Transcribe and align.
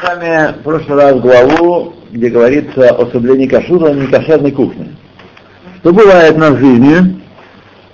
с 0.00 0.02
вами 0.02 0.52
в 0.52 0.62
прошлый 0.62 0.96
раз 0.96 1.20
главу, 1.20 1.94
где 2.10 2.30
говорится 2.30 2.94
о 2.94 3.06
соблюдении 3.10 3.46
кашрута 3.46 3.92
на 3.92 4.00
некошерной 4.00 4.52
кухне. 4.52 4.96
Что 5.80 5.92
бывает 5.92 6.36
на 6.36 6.56
жизни? 6.56 7.20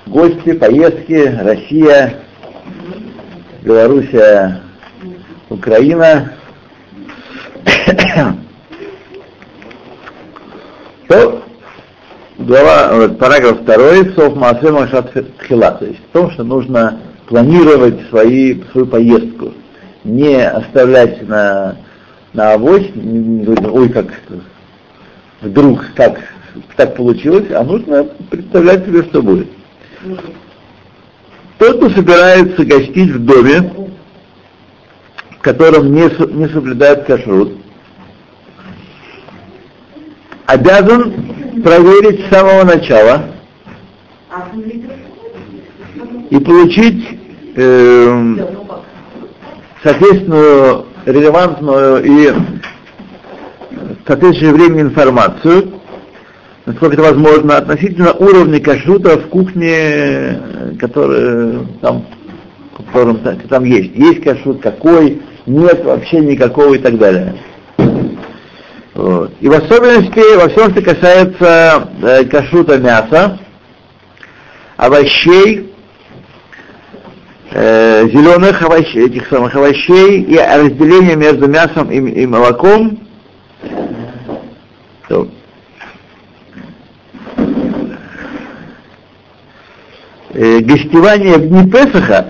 Гости, 0.06 0.52
поездки, 0.52 1.36
Россия, 1.42 2.14
Белоруссия, 3.62 4.60
Украина. 5.48 6.32
То 11.08 11.42
глава, 12.38 13.08
параграф 13.18 13.64
2, 13.64 14.14
Сов 14.14 14.36
Маасе 14.36 14.70
Машат 14.70 15.12
Тхила, 15.38 15.72
то 15.72 15.86
есть 15.86 15.98
в 15.98 16.12
том, 16.12 16.30
что 16.32 16.44
нужно 16.44 17.00
планировать 17.26 18.08
свои, 18.10 18.62
свою 18.70 18.86
поездку, 18.86 19.52
не 20.04 20.48
оставлять 20.48 21.26
на, 21.28 21.76
на 22.36 22.52
авось, 22.52 22.90
ой, 23.72 23.88
как 23.88 24.06
вдруг 25.40 25.86
как 25.94 26.20
так 26.76 26.94
получилось, 26.94 27.50
а 27.50 27.64
нужно 27.64 28.04
представлять 28.30 28.84
себе, 28.84 29.02
что 29.04 29.22
будет. 29.22 29.48
Тот, 31.58 31.78
кто 31.78 31.90
собирается 31.90 32.64
гостить 32.64 33.10
в 33.10 33.24
доме, 33.24 33.72
в 35.30 35.38
котором 35.40 35.92
не, 35.92 36.02
не 36.34 36.48
соблюдает 36.48 37.04
кашрут, 37.04 37.54
обязан 40.44 41.62
проверить 41.62 42.26
с 42.26 42.28
самого 42.28 42.64
начала 42.64 43.30
и 46.28 46.38
получить 46.38 47.18
э, 47.54 48.34
соответственную, 49.82 50.86
релевантную 51.06 52.04
и 52.04 52.34
соответствующее 54.06 54.52
время 54.52 54.82
информацию, 54.82 55.80
насколько 56.66 56.94
это 56.94 57.02
возможно, 57.02 57.56
относительно 57.56 58.12
уровня 58.12 58.60
кашрута 58.60 59.18
в 59.18 59.28
кухне, 59.28 60.38
который 60.78 61.66
там, 61.80 62.04
котором 62.96 63.20
там 63.48 63.64
есть. 63.64 63.94
Есть 63.94 64.22
кашрут, 64.22 64.60
какой, 64.62 65.22
нет 65.46 65.84
вообще 65.84 66.20
никакого 66.20 66.74
и 66.74 66.78
так 66.78 66.98
далее. 66.98 67.34
Вот. 68.94 69.32
И 69.40 69.48
в 69.48 69.52
особенности 69.52 70.36
во 70.36 70.48
всем, 70.48 70.70
что 70.70 70.80
касается 70.80 71.90
э, 72.02 72.24
кашрута 72.24 72.78
мяса, 72.78 73.38
овощей, 74.78 75.74
э, 77.50 78.08
зеленых 78.08 78.62
овощей, 78.62 79.06
этих 79.06 79.28
самых 79.28 79.54
овощей 79.54 80.22
и 80.22 80.36
разделение 80.36 81.16
между 81.16 81.48
мясом 81.48 81.90
и, 81.90 81.96
и 81.96 82.26
молоком, 82.26 82.98
э, 90.36 90.58
гостевание 90.60 91.38
в 91.38 91.48
дни 91.48 91.70
Песаха 91.70 92.26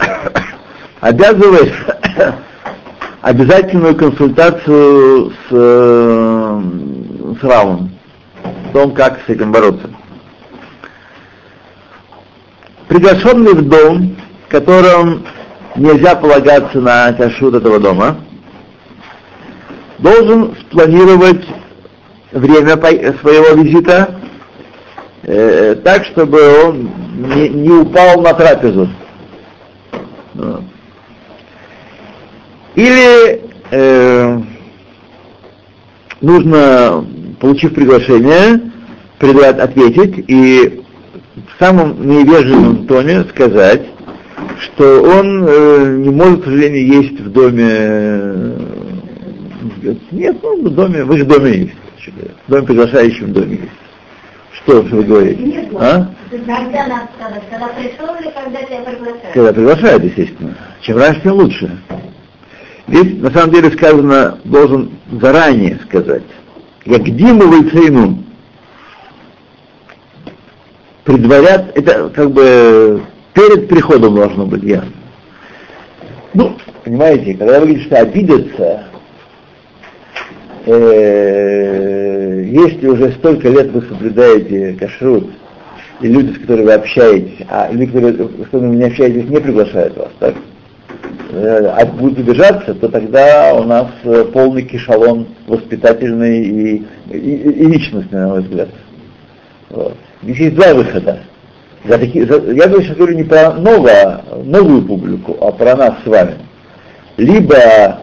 обязывает 1.01 1.73
обязательную 3.23 3.97
консультацию 3.97 5.31
с, 5.31 5.35
э, 5.51 6.63
с 7.41 7.45
Равом, 7.45 7.91
о 8.45 8.73
том, 8.73 8.95
как 8.95 9.19
с 9.27 9.29
этим 9.29 9.51
бороться. 9.51 9.91
Приглашенный 12.89 13.55
в 13.55 13.69
дом, 13.69 14.17
в 14.47 14.51
котором 14.51 15.25
нельзя 15.77 16.15
полагаться 16.15 16.81
на 16.81 17.13
кашут 17.13 17.55
этого 17.55 17.81
дома, 17.81 18.19
должен 19.99 20.57
спланировать 20.63 21.45
время 22.33 22.77
своего 23.21 23.61
визита 23.61 24.21
э, 25.23 25.75
так, 25.83 26.05
чтобы 26.07 26.65
он 26.65 26.91
не, 27.35 27.49
не 27.49 27.71
упал 27.71 28.21
на 28.21 28.35
трапезу. 28.35 28.89
Или 32.77 33.43
э, 33.71 34.41
нужно, 36.21 37.05
получив 37.41 37.75
приглашение, 37.75 38.61
ответить 39.63 40.25
и 40.29 40.83
в 41.35 41.59
самом 41.59 42.07
невежливом 42.07 42.87
тоне 42.87 43.25
сказать, 43.25 43.96
что 44.61 45.03
он 45.03 45.45
э, 45.49 45.97
не 45.99 46.11
может, 46.11 46.43
к 46.43 46.45
сожалению, 46.45 47.03
есть 47.03 47.21
в 47.21 47.31
доме. 47.31 47.69
Э, 47.69 48.57
нет, 50.11 50.37
ну, 50.43 50.63
в 50.63 50.75
доме, 50.75 51.05
в 51.05 51.13
их 51.15 51.27
доме 51.27 51.59
есть. 51.59 51.75
В 52.47 52.51
доме 52.51 52.67
приглашающем 52.67 53.33
доме 53.33 53.57
есть. 53.57 53.73
Что 54.53 54.83
вы 54.83 55.03
говорите? 55.05 55.43
Нет, 55.43 55.69
а? 55.75 56.11
Когда 56.31 56.61
надо 56.61 57.09
сказать, 57.17 57.43
когда 57.51 57.69
пришел 57.69 58.15
или 58.21 58.31
когда 58.31 58.63
тебя 58.63 58.81
приглашают? 58.83 59.35
Когда 59.35 59.53
приглашают, 59.53 60.05
естественно. 60.05 60.57
Чем 60.81 60.99
раньше, 60.99 61.21
тем 61.23 61.33
лучше. 61.33 61.79
Здесь 62.89 63.21
на 63.21 63.31
самом 63.31 63.53
деле 63.53 63.71
сказано, 63.71 64.39
должен 64.45 64.91
заранее 65.21 65.81
сказать. 65.87 66.23
Я 66.85 66.99
где 66.99 67.33
мы 67.33 67.47
войцейну? 67.47 68.23
Предварят, 71.05 71.77
это 71.77 72.11
как 72.11 72.31
бы 72.33 73.03
перед 73.47 73.69
приходом 73.69 74.15
должно 74.15 74.47
быть 74.47 74.63
ясно. 74.63 74.91
Ну, 76.35 76.57
понимаете, 76.85 77.35
когда 77.35 77.61
вы 77.61 77.67
говорите, 77.67 77.87
что 77.87 78.01
обидятся, 78.01 78.85
э, 80.67 82.45
если 82.47 82.89
уже 82.89 83.13
столько 83.13 83.49
лет 83.49 83.71
вы 83.71 83.83
соблюдаете 83.83 84.77
кашрут, 84.79 85.31
и 86.01 86.09
люди, 86.09 86.35
с 86.35 86.39
которыми 86.41 86.67
вы 86.67 86.73
общаетесь, 86.75 87.47
а 87.49 87.71
люди, 87.73 87.91
с 87.91 88.45
которыми 88.45 88.77
не 88.77 88.85
общаетесь, 88.85 89.29
не 89.31 89.41
приглашают 89.41 89.97
вас, 89.97 90.11
так? 90.19 90.35
э, 91.31 91.87
будет 91.93 92.19
обижаться, 92.19 92.75
то 92.75 92.89
тогда 92.89 93.55
у 93.55 93.65
нас 93.65 93.89
э, 94.05 94.25
полный 94.33 94.63
кишалон 94.63 95.29
воспитательный 95.47 96.45
и, 96.45 96.85
и, 97.11 97.17
и 97.17 97.67
личностный, 97.67 98.19
на 98.19 98.29
мой 98.29 98.43
взгляд. 98.43 98.69
Вот. 99.71 99.97
Здесь 100.23 100.39
есть 100.39 100.55
два 100.57 100.75
выхода. 100.75 101.21
За 101.89 101.99
такие, 101.99 102.27
за, 102.27 102.37
я 102.53 102.65
сейчас 102.65 102.97
говорю 102.97 103.17
не 103.17 103.25
про 103.25 103.53
новое, 103.53 104.23
новую 104.45 104.83
публику, 104.83 105.37
а 105.41 105.53
про 105.53 105.77
нас 105.77 105.95
с 106.05 106.07
вами. 106.07 106.35
Либо 107.17 108.01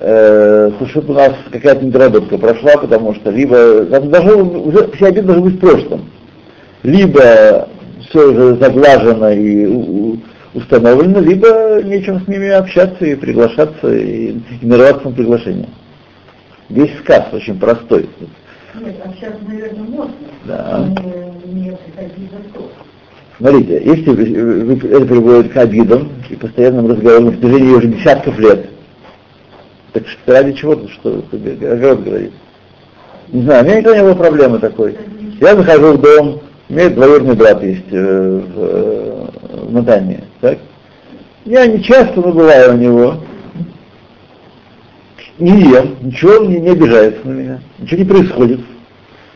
э, 0.00 0.70
чтобы 0.88 1.12
у 1.12 1.16
нас 1.16 1.32
какая-то 1.50 1.84
недоработка 1.84 2.38
прошла, 2.38 2.72
потому 2.76 3.14
что 3.14 3.30
либо 3.30 3.84
даже 3.84 4.34
уже 4.34 4.90
вся 4.92 5.08
обида 5.08 5.28
должна 5.28 5.44
быть 5.44 5.56
в 5.56 5.60
прошлом. 5.60 6.10
Либо 6.82 7.68
все 8.08 8.30
уже 8.30 8.56
заглажено 8.56 9.30
и 9.30 9.66
у, 9.66 10.18
установлено, 10.54 11.20
либо 11.20 11.82
нечем 11.84 12.20
с 12.20 12.28
ними 12.28 12.48
общаться 12.48 13.04
и 13.04 13.14
приглашаться, 13.14 13.94
и 13.94 14.36
нарываться 14.62 15.08
на 15.08 15.14
приглашение. 15.14 15.68
Весь 16.68 16.96
сказ 17.00 17.24
очень 17.32 17.58
простой. 17.58 18.08
Нет, 18.74 18.96
сейчас, 19.16 19.34
наверное, 19.46 19.82
можно. 19.82 20.14
Да. 20.44 20.88
Не, 21.44 21.62
не 21.62 21.76
Смотрите, 23.40 23.82
если 23.82 24.90
это 24.90 25.06
приводит 25.06 25.50
к 25.50 25.56
обидам 25.56 26.10
и 26.28 26.36
постоянным 26.36 26.88
разговорам 26.88 27.24
на 27.24 27.32
протяжении 27.32 27.72
уже 27.72 27.88
десятков 27.88 28.38
лет, 28.38 28.68
так 29.94 30.06
что 30.06 30.32
ради 30.32 30.52
чего 30.52 30.76
тут 30.76 30.90
что 30.90 31.24
огород 31.32 32.04
говорит? 32.04 32.32
Не 33.28 33.42
знаю, 33.42 33.62
у 33.62 33.66
меня 33.66 33.78
никогда 33.78 33.96
не 33.96 34.04
было 34.04 34.14
проблемы 34.14 34.58
такой. 34.58 34.98
Я 35.40 35.56
захожу 35.56 35.94
в 35.94 36.00
дом, 36.02 36.42
у 36.68 36.72
меня 36.72 36.90
двоюродный 36.90 37.34
брат 37.34 37.62
есть 37.62 37.86
э, 37.90 38.42
в, 38.54 38.58
э, 38.58 39.26
в 39.68 39.72
Натании, 39.72 40.22
так? 40.42 40.58
Я 41.46 41.66
не 41.66 41.82
часто, 41.82 42.20
но 42.20 42.32
бываю 42.32 42.74
у 42.74 42.76
него. 42.76 43.14
Не 45.38 45.62
ем, 45.62 45.96
ничего 46.02 46.32
он 46.32 46.50
не, 46.50 46.60
не 46.60 46.70
обижается 46.72 47.26
на 47.26 47.32
меня, 47.32 47.60
ничего 47.78 48.00
не 48.00 48.04
происходит. 48.04 48.60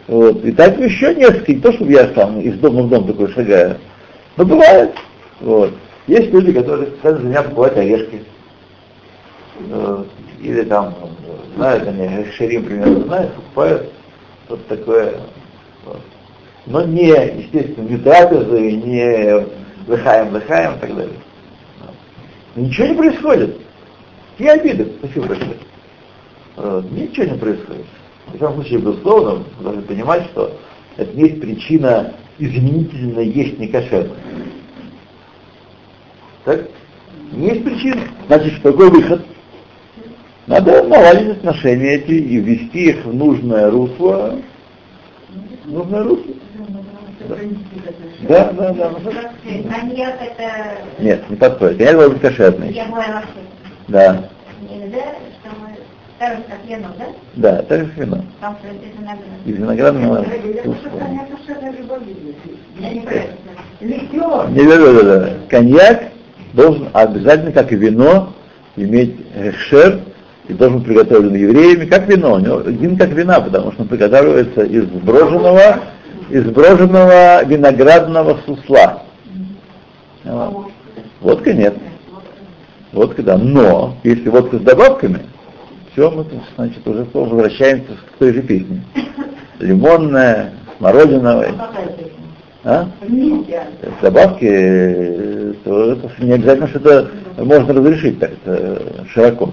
Вот. 0.08 0.44
И 0.44 0.52
так 0.52 0.78
еще 0.78 1.14
несколько, 1.14 1.55
не 1.55 1.61
то, 1.61 1.73
чтобы 1.73 1.93
я 1.93 2.11
сам 2.14 2.38
из 2.40 2.58
дома 2.58 2.82
в 2.82 2.90
дом 2.90 3.06
такой 3.06 3.32
шагаю, 3.32 3.78
но 4.36 4.44
бывает. 4.44 4.94
Вот. 5.40 5.72
Есть 6.06 6.31
люди, 6.31 6.52
которые 6.52 6.88
специально 6.88 7.20
за 7.20 7.26
меня 7.26 7.42
покупают 7.42 7.78
орешки. 7.78 8.25
Вот. 9.60 10.08
Или 10.40 10.62
там, 10.62 10.94
знают 11.56 11.86
они, 11.88 12.26
шерим 12.32 12.64
примерно 12.64 13.00
знают, 13.04 13.34
покупают 13.34 13.92
вот 14.48 14.66
такое. 14.66 15.14
Вот 15.84 16.00
но 16.66 16.82
не, 16.82 17.08
естественно, 17.08 17.88
не 17.88 17.98
трапезы, 17.98 18.72
не 18.72 19.46
лыхаем, 19.86 20.32
лыхаем 20.32 20.76
и 20.76 20.78
так 20.78 20.96
далее. 20.96 21.16
Ничего 22.56 22.87
не 22.87 22.94
происходит. 22.94 23.56
И 24.38 24.46
обиды, 24.46 24.92
спасибо 24.98 25.26
большое. 25.26 25.56
Вот. 26.56 26.90
Ничего 26.90 27.26
не 27.26 27.38
происходит. 27.38 27.87
В 28.28 28.34
этом 28.37 28.54
случае, 28.54 28.78
безусловно, 28.78 29.44
должны 29.60 29.82
понимать, 29.82 30.25
что 30.26 30.56
это 30.96 31.14
не 31.14 31.28
есть 31.28 31.40
причина 31.40 32.14
изменительно 32.38 33.20
есть 33.20 33.58
некошерно. 33.58 34.14
Так? 36.44 36.69
Не 37.32 37.48
есть 37.48 37.64
причина. 37.64 38.02
Значит, 38.26 38.60
какой 38.62 38.90
выход? 38.90 39.25
Надо 40.46 40.82
наладить 40.82 41.38
отношения 41.38 41.94
эти 41.94 42.12
и 42.12 42.36
ввести 42.36 42.90
их 42.90 43.04
в 43.04 43.14
нужное 43.14 43.70
русло. 43.70 44.38
Нужное 45.64 46.04
русло. 46.04 46.34
Да, 48.28 48.52
да, 48.52 48.72
да. 48.72 48.92
Коньяк 49.42 50.20
это... 50.20 50.78
Нет, 50.98 51.30
не 51.30 51.37
подходит. 51.37 51.78
Коньяк 51.78 51.94
должен 51.94 52.12
быть 52.12 52.22
кошерный. 52.22 52.72
Я 52.72 52.87
Да, 53.88 54.28
нельзя, 54.69 55.14
что 55.40 55.50
мы... 55.60 55.63
Так 56.25 56.38
же, 56.38 56.43
как 56.49 56.59
вино, 56.67 56.88
да? 56.99 57.06
да, 57.35 57.62
так 57.65 57.81
же 57.81 57.93
вино. 57.97 58.25
Потому 58.41 58.56
что 58.56 58.69
это 58.69 58.99
виноград. 58.99 59.19
Из 59.44 59.56
виноградного 59.56 60.25
Я 62.79 62.91
не 62.91 63.00
понимаю. 63.00 63.29
Ликер. 63.81 64.50
Не, 64.50 64.65
да, 64.67 64.79
да, 64.79 65.03
да. 65.03 65.31
Коньяк 65.50 66.03
должен 66.55 66.88
обязательно, 66.94 67.53
как 67.53 67.73
и 67.73 67.76
вино, 67.76 68.32
иметь 68.76 69.17
шер 69.69 70.00
и 70.49 70.55
должен 70.55 70.79
быть 70.79 70.87
приготовлен 70.87 71.35
евреями, 71.35 71.85
как 71.85 72.09
вино. 72.09 72.37
У 72.37 72.38
него 72.38 72.61
вин 72.61 72.97
как 72.97 73.11
вина, 73.11 73.43
потому 73.43 73.73
что 73.73 73.82
он 73.82 73.88
приготавливается 73.88 74.62
из 74.62 74.85
броженного, 74.87 75.81
из 76.31 76.44
броженного 76.44 77.44
виноградного 77.44 78.38
сусла. 78.47 79.03
Вот. 80.25 80.71
Водка 81.21 81.53
нет. 81.53 81.75
Водка, 82.93 83.23
да. 83.23 83.37
Но, 83.37 83.99
если 84.05 84.31
водка 84.31 84.56
с 84.56 84.62
добавками, 84.62 85.21
все, 85.94 86.11
мы, 86.11 86.26
значит, 86.56 86.87
уже 86.87 87.06
снова 87.12 87.29
возвращаемся 87.29 87.93
к 87.93 88.19
той 88.19 88.35
же 88.35 88.43
песне. 88.43 88.82
Лимонная, 89.61 90.52
смородиновая. 90.76 91.55
А? 92.64 92.88
С 93.00 94.02
добавки, 94.02 94.49
э, 94.50 95.52
то 95.64 95.93
это 95.93 96.11
не 96.19 96.32
обязательно, 96.32 96.67
что 96.69 96.79
это 96.79 97.11
можно 97.37 97.75
разрешить 97.75 98.19
так 98.19 98.32
это 98.32 99.06
широко. 99.08 99.52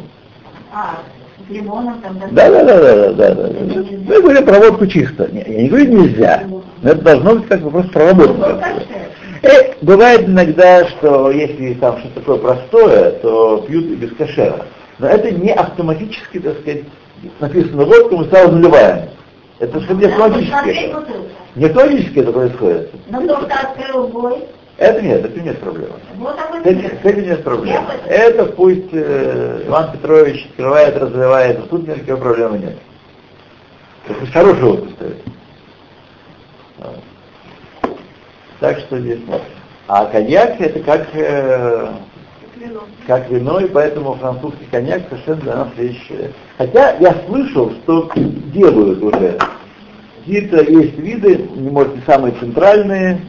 А, 0.73 0.99
с 1.45 1.51
лимоном 1.51 2.01
там... 2.01 2.17
Да, 2.31 2.49
да, 2.49 2.63
да, 2.63 2.79
да, 2.79 3.13
да, 3.13 3.35
да. 3.35 3.49
Мы 4.07 4.21
говорим 4.21 4.45
про 4.45 4.59
водку 4.59 4.87
чисто. 4.87 5.29
Я 5.31 5.43
не 5.43 5.67
говорю 5.67 6.03
нельзя, 6.03 6.43
но 6.81 6.89
это 6.89 7.01
должно 7.01 7.35
быть 7.35 7.47
как 7.47 7.61
бы 7.61 7.69
просто 7.69 7.91
проработано. 7.91 8.63
Э, 9.43 9.73
бывает 9.81 10.27
иногда, 10.27 10.87
что 10.87 11.29
если 11.31 11.73
там 11.75 11.99
что-то 11.99 12.21
такое 12.21 12.37
простое, 12.37 13.11
то 13.19 13.65
пьют 13.67 13.85
и 13.85 13.95
без 13.95 14.15
кошера. 14.15 14.65
Но 15.01 15.07
это 15.07 15.31
не 15.31 15.51
автоматически, 15.51 16.39
так 16.39 16.59
сказать, 16.59 16.83
написано 17.39 17.85
водка, 17.85 18.15
мы 18.17 18.25
сразу 18.25 18.51
наливаем. 18.51 19.09
Это 19.57 19.81
что 19.81 19.95
не 19.95 20.05
автоматически. 20.05 20.95
Не 21.55 21.65
автоматически 21.65 22.19
это 22.19 22.31
происходит. 22.31 22.91
Но 23.09 23.21
кто-то 23.21 23.55
открыл 23.55 24.07
бой. 24.09 24.45
Это 24.77 25.01
нет, 25.01 25.25
это 25.25 25.39
нет 25.41 25.59
проблемы. 25.59 25.95
Вот 26.17 26.35
С 26.63 26.65
этим, 26.67 26.99
с 27.01 27.05
этим 27.05 27.23
нет 27.23 27.43
проблем. 27.43 27.83
Это 28.05 28.45
пусть 28.45 28.89
э, 28.93 29.63
Иван 29.65 29.91
Петрович 29.91 30.45
открывает, 30.51 30.95
разливает, 30.95 31.57
а 31.57 31.61
тут 31.63 31.87
никакой 31.87 32.17
проблемы 32.17 32.59
нет. 32.59 32.77
Это 34.07 34.31
хороший 34.31 34.63
водку 34.63 34.89
стоит. 34.91 35.17
Так 38.59 38.77
что 38.79 38.99
здесь 38.99 39.19
вот. 39.25 39.41
А 39.87 40.05
коньяк 40.05 40.61
это 40.61 40.79
как, 40.79 41.07
э, 41.15 41.91
как 43.07 43.29
вино, 43.29 43.59
и 43.59 43.67
поэтому 43.67 44.15
французский 44.15 44.65
коньяк 44.69 45.03
совершенно 45.09 45.41
для 45.41 45.55
нас 45.55 45.67
вещь. 45.77 46.11
Хотя 46.57 46.97
я 46.97 47.15
слышал, 47.27 47.71
что 47.83 48.09
делают 48.53 49.01
уже. 49.01 49.37
Какие-то 50.19 50.61
есть 50.63 50.97
виды, 50.97 51.47
не 51.55 51.69
может 51.69 51.95
не 51.95 52.01
самые 52.01 52.33
центральные, 52.35 53.21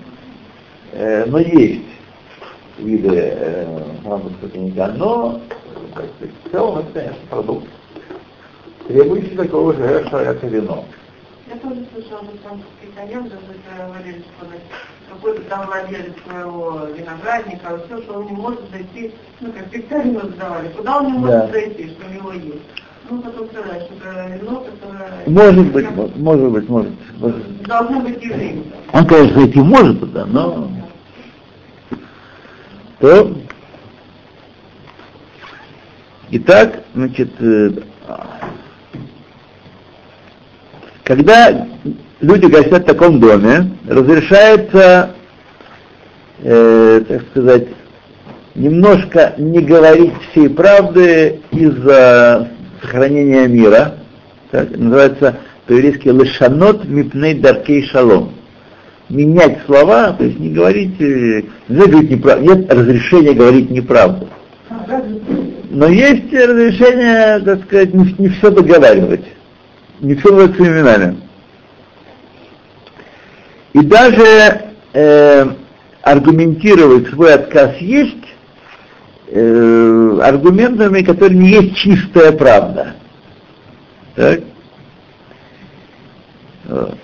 Э, 0.93 1.25
но 1.26 1.38
есть 1.38 1.87
виды 2.79 3.08
э, 3.14 3.82
французского 4.02 4.49
коньяка, 4.50 4.93
но 4.93 5.40
сказать, 5.90 6.11
в 6.44 6.50
целом 6.50 6.79
это, 6.81 6.93
конечно, 6.93 7.26
продукт, 7.31 7.67
требующий 8.88 9.34
такого 9.34 9.73
же, 9.73 10.06
как 10.11 10.43
вино. 10.43 10.84
Я 11.52 11.58
тоже 11.58 11.84
слышала, 11.93 12.20
что 12.25 12.38
французский 12.43 12.88
коньяк, 12.96 13.25
даже 13.25 13.87
говорили, 13.87 14.22
что 14.38 14.46
какой-то 15.12 15.43
там 15.43 15.66
владелец 15.66 16.14
своего 16.26 16.87
виноградника, 16.96 17.78
все, 17.84 18.00
что 18.02 18.14
он 18.20 18.26
не 18.26 18.32
может 18.32 18.60
зайти, 18.70 19.12
ну, 19.40 19.52
как 19.52 19.66
специально 19.66 20.20
задавали, 20.20 20.69
куда 20.69 20.99
он 21.00 21.06
не 21.06 21.19
может 21.19 21.37
Да. 21.37 21.49
зайти, 21.49 21.88
что 21.90 22.06
у 22.06 22.10
него 22.14 22.32
есть. 22.32 22.62
Ну, 23.10 23.20
потом 23.20 23.49
сказать, 23.49 23.82
что 23.82 23.94
вино, 24.28 24.64
которое... 24.64 25.22
Может 25.26 25.72
быть, 25.72 25.90
мо- 25.90 26.10
может 26.16 26.50
быть, 26.52 26.69
может. 26.70 26.93
может. 27.19 27.62
Должно 27.64 28.00
быть 28.00 28.22
евреем. 28.25 28.64
Он, 28.93 29.06
конечно, 29.06 29.40
зайти 29.40 29.60
может 29.60 30.00
туда, 30.00 30.25
но 30.25 30.70
то 33.00 33.31
Итак, 36.31 36.81
значит, 36.94 37.31
э, 37.40 37.72
когда 41.14 41.67
люди 42.23 42.47
гостят 42.47 42.85
в 42.85 42.87
таком 42.87 43.20
доме, 43.20 43.70
разрешается, 43.87 45.11
э, 46.43 47.03
так 47.06 47.23
сказать, 47.31 47.69
немножко 48.55 49.35
не 49.37 49.61
говорить 49.61 50.14
всей 50.31 50.49
правды 50.49 51.41
из-за 51.50 52.49
сохранения 52.81 53.47
мира. 53.47 53.97
Так, 54.50 54.70
называется 54.70 55.37
по-еврейски 55.67 56.09
лешанот 56.09 56.87
мипней 56.87 57.35
даркей 57.35 57.87
шалом. 57.88 58.32
Менять 59.11 59.58
слова, 59.67 60.15
то 60.17 60.25
есть 60.25 60.38
не 60.38 60.49
говорить, 60.49 60.99
э, 60.99 61.43
нельзя 61.69 61.88
говорить 61.88 62.11
неправду, 62.11 62.44
нет 62.44 62.73
разрешения 62.73 63.35
говорить 63.35 63.70
неправду. 63.70 64.29
Но 65.69 65.88
есть 65.88 66.32
разрешение, 66.32 67.38
так 67.41 67.65
сказать, 67.65 67.93
не 67.93 68.29
все 68.29 68.50
договаривать, 68.50 69.25
не 70.02 70.16
все 70.16 70.31
называть 70.31 70.56
своими 70.56 70.81
именами. 70.81 71.16
И 73.72 73.81
даже 73.81 74.62
э, 74.93 75.46
аргументировать 76.02 77.08
свой 77.08 77.34
отказ 77.34 77.76
есть 77.78 78.25
э, 79.28 80.19
аргументами, 80.22 81.02
которые 81.02 81.38
не 81.38 81.49
есть 81.50 81.76
чистая 81.76 82.32
правда. 82.32 82.96
Так? 84.16 84.40
Вот. 86.64 86.98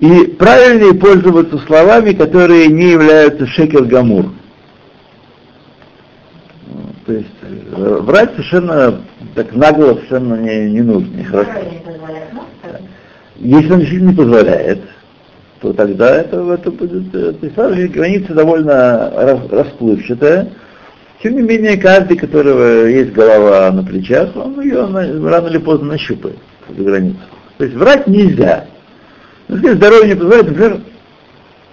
И 0.00 0.24
правильнее 0.38 0.94
пользоваться 0.94 1.58
словами, 1.66 2.12
которые 2.12 2.68
не 2.68 2.90
являются 2.90 3.46
шекер 3.46 3.84
гамур. 3.84 4.32
То 7.06 7.12
есть 7.12 7.28
э, 7.42 7.98
врать 8.00 8.32
совершенно 8.32 9.00
так 9.36 9.54
нагло 9.54 9.94
совершенно 9.94 10.34
не, 10.34 10.72
не 10.72 10.80
нужно, 10.80 11.14
нехорошо. 11.14 11.50
Если 13.36 13.72
он 13.72 13.78
действительно 13.78 14.10
не 14.10 14.16
позволяет, 14.16 14.80
то 15.60 15.72
тогда 15.72 16.16
это, 16.16 16.40
это 16.52 16.70
будет, 16.72 17.14
э, 17.14 17.32
то 17.32 17.70
есть 17.72 17.92
граница 17.92 18.34
довольно 18.34 19.12
рас- 19.14 19.50
расплывчатая. 19.50 20.48
Тем 21.22 21.36
не 21.36 21.42
менее, 21.42 21.76
каждый, 21.76 22.16
у 22.16 22.20
которого 22.20 22.86
есть 22.86 23.12
голова 23.12 23.70
на 23.70 23.84
плечах, 23.84 24.34
он 24.34 24.60
ее 24.60 24.80
рано 24.84 25.46
или 25.46 25.58
поздно 25.58 25.92
нащупает, 25.92 26.36
эту 26.68 26.84
границу. 26.84 27.18
То 27.58 27.64
есть 27.64 27.76
врать 27.76 28.06
нельзя. 28.08 28.66
Если 29.48 29.74
здоровье 29.74 30.08
не 30.08 30.14
позволяет, 30.16 30.48
например, 30.48 30.80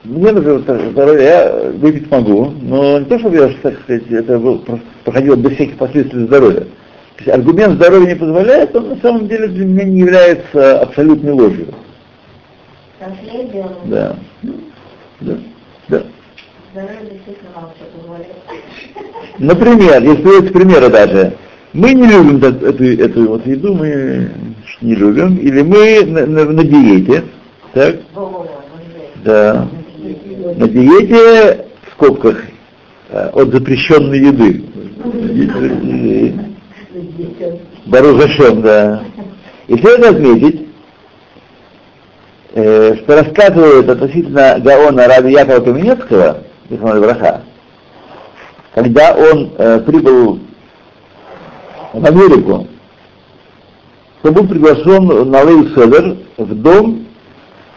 мне, 0.04 0.32
например, 0.32 0.60
здоровье, 0.92 1.24
я 1.24 1.72
выпить 1.78 2.12
могу, 2.12 2.52
но 2.62 3.00
не 3.00 3.06
то, 3.06 3.18
чтобы 3.20 3.38
я, 3.38 3.50
так 3.62 3.80
сказать, 3.84 4.04
это 4.10 4.38
был, 4.38 4.64
проходило 5.06 5.36
без 5.36 5.54
всяких 5.54 5.78
последствий 5.78 6.26
здоровья. 6.26 6.62
То 6.62 7.20
есть 7.20 7.30
аргумент 7.30 7.76
здоровья 7.76 8.08
не 8.08 8.16
позволяет, 8.16 8.76
он 8.76 8.90
на 8.90 8.96
самом 8.98 9.28
деле 9.28 9.48
для 9.48 9.66
меня 9.66 9.84
не 9.86 10.00
является 10.00 10.80
абсолютной 10.82 11.32
ложью. 11.32 11.68
Делал. 13.52 13.72
Да. 13.86 14.16
Да. 15.22 15.38
Да. 15.88 16.04
Например, 19.38 20.02
если 20.04 20.22
приводятся 20.22 20.54
примеры 20.54 20.90
даже, 20.90 21.34
мы 21.74 21.94
не 21.94 22.06
любим 22.08 22.38
эту, 22.44 22.66
эту, 22.68 22.84
эту 22.84 23.28
вот 23.28 23.46
еду, 23.48 23.74
мы 23.74 24.30
не 24.82 24.96
любим, 24.96 25.38
или 25.38 25.62
мы 25.62 26.04
на, 26.06 26.26
на- 26.26 26.46
на 26.46 26.64
диете, 26.64 27.24
так, 27.74 27.96
да, 29.24 29.68
на 30.38 30.68
диете, 30.68 31.66
в 31.88 31.94
скобках, 31.94 32.44
э, 33.10 33.30
от 33.34 33.52
запрещенной 33.52 34.20
еды. 34.20 34.64
Барузашем, 37.86 38.62
да. 38.62 39.04
И 39.68 39.78
следует 39.78 40.16
отметить, 40.16 40.68
э, 42.54 42.96
что 42.96 43.16
рассказывают 43.16 43.90
относительно 43.90 44.60
Гаона 44.60 45.08
Раби 45.08 45.32
Якова 45.32 45.60
Каменецкого, 45.60 46.38
Браха, 46.70 47.42
когда 48.74 49.16
он 49.16 49.52
э, 49.58 49.80
прибыл 49.82 50.40
в 51.94 52.06
Америку, 52.06 52.68
то 54.22 54.32
был 54.32 54.48
приглашен 54.48 55.30
на 55.30 55.44
Лей 55.44 55.68
Седер 55.76 56.18
в 56.38 56.56
дом, 56.56 57.06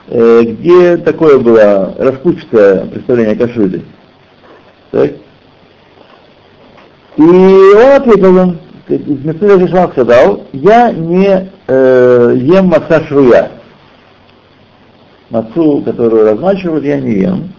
где 0.08 0.96
такое 0.98 1.38
было 1.38 1.94
расплывчатое 1.98 2.86
представление 2.86 3.34
кашруте. 3.34 3.82
Так? 4.92 5.10
И 7.16 7.22
он 7.22 7.92
ответил 7.92 8.38
им, 8.38 8.58
Мецуя 8.88 9.58
Ришман 9.58 9.90
сказал, 9.90 10.44
я 10.52 10.92
не 10.92 11.50
э, 11.66 12.34
ем 12.36 12.66
маца 12.66 13.04
шруя. 13.06 13.50
Мацу, 15.30 15.82
которую 15.84 16.24
размачивают, 16.24 16.84
я 16.84 17.00
не 17.00 17.14
ем. 17.14 17.52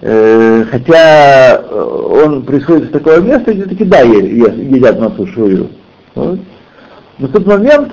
Э, 0.00 0.64
хотя 0.70 1.62
он 1.70 2.42
происходит 2.44 2.86
из 2.86 2.90
такого 2.90 3.20
места, 3.20 3.52
где 3.52 3.64
таки 3.64 3.84
да, 3.84 4.00
едят 4.00 4.98
мацу 4.98 5.26
шрую. 5.26 5.68
Вот. 6.14 6.40
Но 7.18 7.28
в 7.28 7.32
тот 7.32 7.46
момент, 7.46 7.92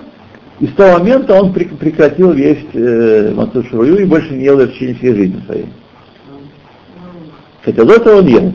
и 0.59 0.67
с 0.67 0.73
того 0.73 0.99
момента 0.99 1.33
он 1.39 1.53
прекратил 1.53 2.33
есть 2.33 2.67
э, 2.73 3.31
мацу 3.33 3.61
и 3.61 4.05
больше 4.05 4.33
не 4.33 4.43
ел 4.43 4.59
ее 4.59 4.67
в 4.67 4.73
течение 4.73 4.95
всей 4.95 5.15
жизни 5.15 5.41
своей. 5.45 5.65
Хотя 7.63 7.85
до 7.85 7.93
этого 7.93 8.17
он 8.19 8.27
ел. 8.27 8.53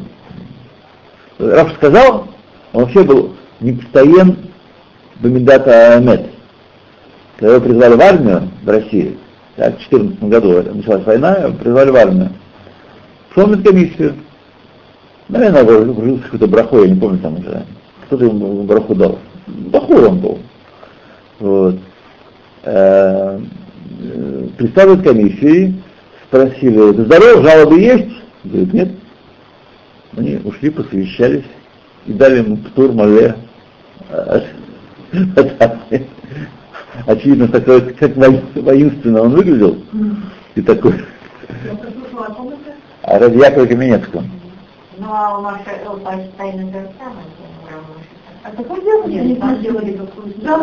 Раф 1.39 1.73
сказал, 1.75 2.29
он 2.73 2.85
вообще 2.85 3.05
был 3.05 3.35
не 3.61 3.73
постоен 3.73 4.37
Бамидата 5.21 5.97
Амет. 5.97 6.27
Когда 7.39 7.55
его 7.55 7.65
призвали 7.65 7.95
в 7.95 8.01
армию 8.01 8.49
в 8.63 8.69
России, 8.69 9.17
так, 9.57 9.75
в 9.75 9.89
2014 9.89 10.23
году 10.25 10.75
началась 10.75 11.05
война, 11.05 11.35
его 11.37 11.53
призвали 11.55 11.91
в 11.91 11.97
армию. 11.97 12.31
Шел 13.35 13.47
на 13.47 13.63
комиссию. 13.63 14.15
Наверное, 15.29 15.65
вручился 15.65 16.25
какой-то 16.25 16.47
брахой, 16.49 16.89
я 16.89 16.95
не 16.95 17.01
помню 17.01 17.19
там 17.19 17.39
уже. 17.39 17.65
Кто-то 18.07 18.25
ему 18.27 18.63
браху 18.65 18.95
дал. 18.95 19.19
Бахур 19.47 20.05
он 20.05 20.21
был. 20.21 20.39
Вот. 21.41 21.77
Э, 22.65 23.39
представили 24.57 25.03
комиссии, 25.03 25.75
спросили, 26.27 26.93
здоров, 26.93 27.43
жалобы 27.43 27.79
есть? 27.79 28.11
Говорит, 28.45 28.73
нет. 28.73 28.89
Они 30.17 30.41
ушли, 30.45 30.71
посовещались 30.71 31.45
и 32.07 32.13
дали 32.13 32.39
ему 32.39 32.57
птур 32.57 32.93
мале. 32.93 33.35
Очевидно, 37.07 37.49
такой, 37.49 37.93
как 37.95 38.17
воинственно 38.17 39.23
он 39.23 39.31
выглядел. 39.31 39.77
И 40.55 40.63
такой. 40.63 41.05
А 43.03 43.19
ради 43.19 43.37
Якова 43.37 43.67
Каменецкого. 43.67 44.25
Ну, 44.97 45.07
а 45.11 45.39
у 45.39 45.43
Маша 45.43 45.73
постоянно 45.85 46.71
то 48.45 48.65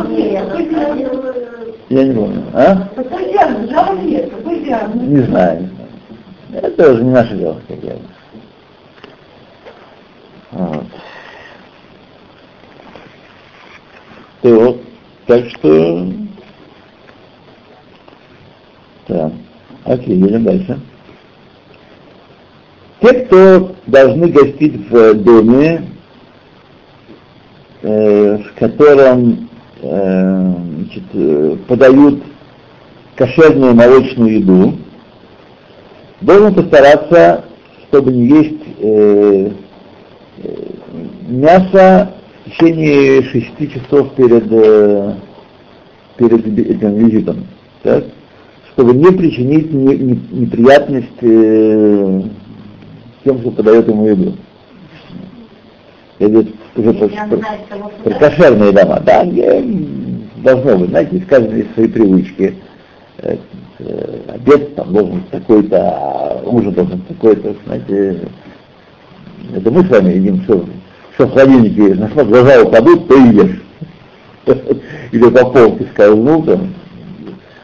самое. 0.02 0.40
А 0.40 0.46
какой 0.46 0.70
делали? 0.70 1.72
Я 1.90 2.04
не 2.04 2.14
помню. 2.14 2.44
А? 2.54 2.88
Какой 2.96 3.32
диагноз? 3.32 3.70
Жалоб 3.70 4.04
нет. 4.04 4.32
Какой 4.32 4.64
диагноз? 4.64 5.04
Не 5.04 5.22
знаю. 5.24 5.70
Это 6.54 6.92
уже 6.92 7.04
не 7.04 7.12
наше 7.12 7.38
дело, 7.38 7.62
как 7.68 7.84
я. 7.84 7.96
Вот. 10.52 10.86
То, 14.42 14.78
так 15.28 15.46
что... 15.50 16.08
Да. 19.08 19.32
Окей, 19.86 20.16
едем 20.16 20.44
дальше. 20.44 20.80
Те, 23.02 23.14
кто 23.14 23.76
должны 23.88 24.28
гостить 24.28 24.90
в 24.90 25.14
доме, 25.16 25.84
э, 27.82 28.38
в 28.38 28.54
котором 28.60 29.50
э, 29.82 30.54
значит, 30.76 31.04
э, 31.14 31.58
подают 31.68 32.24
кошерную 33.16 33.74
молочную 33.76 34.40
еду, 34.40 34.74
должен 36.22 36.54
постараться, 36.54 37.46
чтобы 37.88 38.12
не 38.12 38.28
есть 38.28 38.64
э, 38.80 39.50
мясо 41.28 42.14
в 42.46 42.52
течение 42.52 43.24
шести 43.24 43.70
часов 43.70 44.14
перед, 44.16 44.50
перед 46.18 46.60
этим 46.60 46.96
визитом, 46.96 47.48
так? 47.84 48.06
чтобы 48.74 48.94
не 48.94 49.12
причинить 49.12 49.72
не, 49.72 49.98
не, 49.98 50.20
неприятность 50.32 51.20
тем, 53.24 53.40
кто 53.40 53.52
подает 53.52 53.88
ему 53.88 54.08
еду. 54.08 54.34
Это 56.22 56.46
уже 56.75 56.94
про, 56.94 57.08
про, 57.08 57.90
про 58.04 58.13
кошерные 58.20 58.72
дома, 58.72 59.01
да, 59.04 59.25
где 59.25 59.63
должно 60.38 60.78
быть, 60.78 60.90
знаете, 60.92 61.18
из 61.18 61.25
каждой 61.25 61.68
свои 61.74 61.88
привычки. 61.88 62.56
Э, 63.18 63.38
э, 63.80 64.20
обед 64.28 64.75
там 64.75 64.94
должен 64.94 65.16
быть 65.16 65.30
такой-то, 65.32 65.78
а 65.80 66.42
ужин 66.46 66.74
должен 66.74 67.00
быть 67.00 67.08
такой-то, 67.08 67.56
знаете, 67.66 68.22
это 69.56 69.72
мы 69.72 69.84
с 69.84 69.90
вами 69.90 70.13
едим, 70.13 70.44
что, 70.44 70.66
что 71.16 71.25
в 71.25 71.34
холодильнике, 71.34 71.96
на 71.96 72.08
что 72.10 72.24
глаза 72.24 72.62
упадут, 72.62 73.08
то 73.08 73.16
ешь. 73.16 73.62
Или 75.12 75.28
по 75.28 75.46
полке 75.50 75.88
скользнул 75.94 76.44
там. 76.44 76.74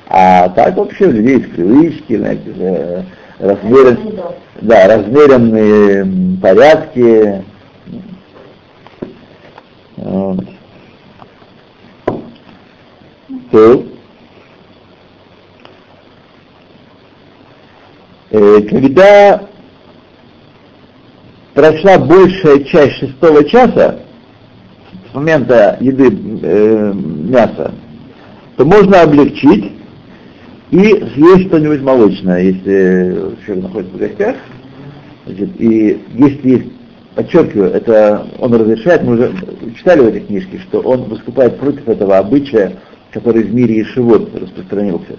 А 0.08 0.50
так 0.50 0.78
вообще 0.78 1.06
у 1.06 1.12
людей 1.12 1.38
есть 1.38 1.52
привычки, 1.52 2.18
знаете, 2.18 3.06
размерен, 3.40 4.00
да, 4.62 4.88
размеренные 4.88 6.38
порядки. 6.42 7.44
То, 13.52 13.86
э, 18.30 18.62
когда 18.70 19.48
прошла 21.54 21.98
большая 21.98 22.60
часть 22.66 22.98
шестого 22.98 23.44
часа, 23.46 24.00
с 25.10 25.16
момента 25.16 25.78
еды 25.80 26.10
э, 26.44 26.94
мяса, 26.94 27.74
то 28.58 28.66
можно 28.66 29.02
облегчить 29.02 29.72
и 30.70 30.78
съесть 31.16 31.48
что-нибудь 31.48 31.82
молочное, 31.82 32.42
если 32.42 33.36
человек 33.46 33.64
находится 33.64 33.96
в 33.96 34.00
гостях. 34.00 34.36
Значит, 35.26 35.50
и 35.60 36.02
если 36.14 36.50
есть, 36.50 36.77
подчеркиваю, 37.18 37.72
это 37.72 38.28
он 38.38 38.54
разрешает, 38.54 39.02
мы 39.02 39.16
уже 39.16 39.34
читали 39.76 40.02
в 40.02 40.08
этой 40.08 40.22
книжке, 40.22 40.60
что 40.60 40.82
он 40.82 41.06
выступает 41.06 41.58
против 41.58 41.90
этого 41.90 42.20
обычая, 42.20 42.74
который 43.12 43.42
в 43.42 43.54
мире 43.54 43.82
Ишивот 43.82 44.30
распространился. 44.36 45.18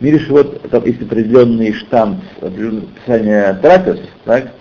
В 0.00 0.02
мире 0.02 0.16
Ишивот 0.16 0.62
там 0.70 0.86
есть 0.86 1.02
определенный 1.02 1.74
штамп, 1.74 2.20
определенное 2.40 2.84
описание 2.84 3.58
трапез, 3.60 4.00
так, 4.24 4.54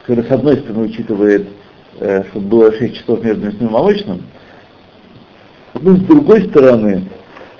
который 0.00 0.24
с 0.24 0.30
одной 0.30 0.56
стороны 0.56 0.86
учитывает, 0.86 1.48
э, 2.00 2.24
чтобы 2.30 2.46
было 2.46 2.72
6 2.72 2.96
часов 2.96 3.22
между 3.22 3.44
мясным 3.44 3.68
и 3.68 3.70
молочным, 3.70 4.22
но 5.82 5.96
с 5.96 6.00
другой 6.00 6.48
стороны 6.48 7.10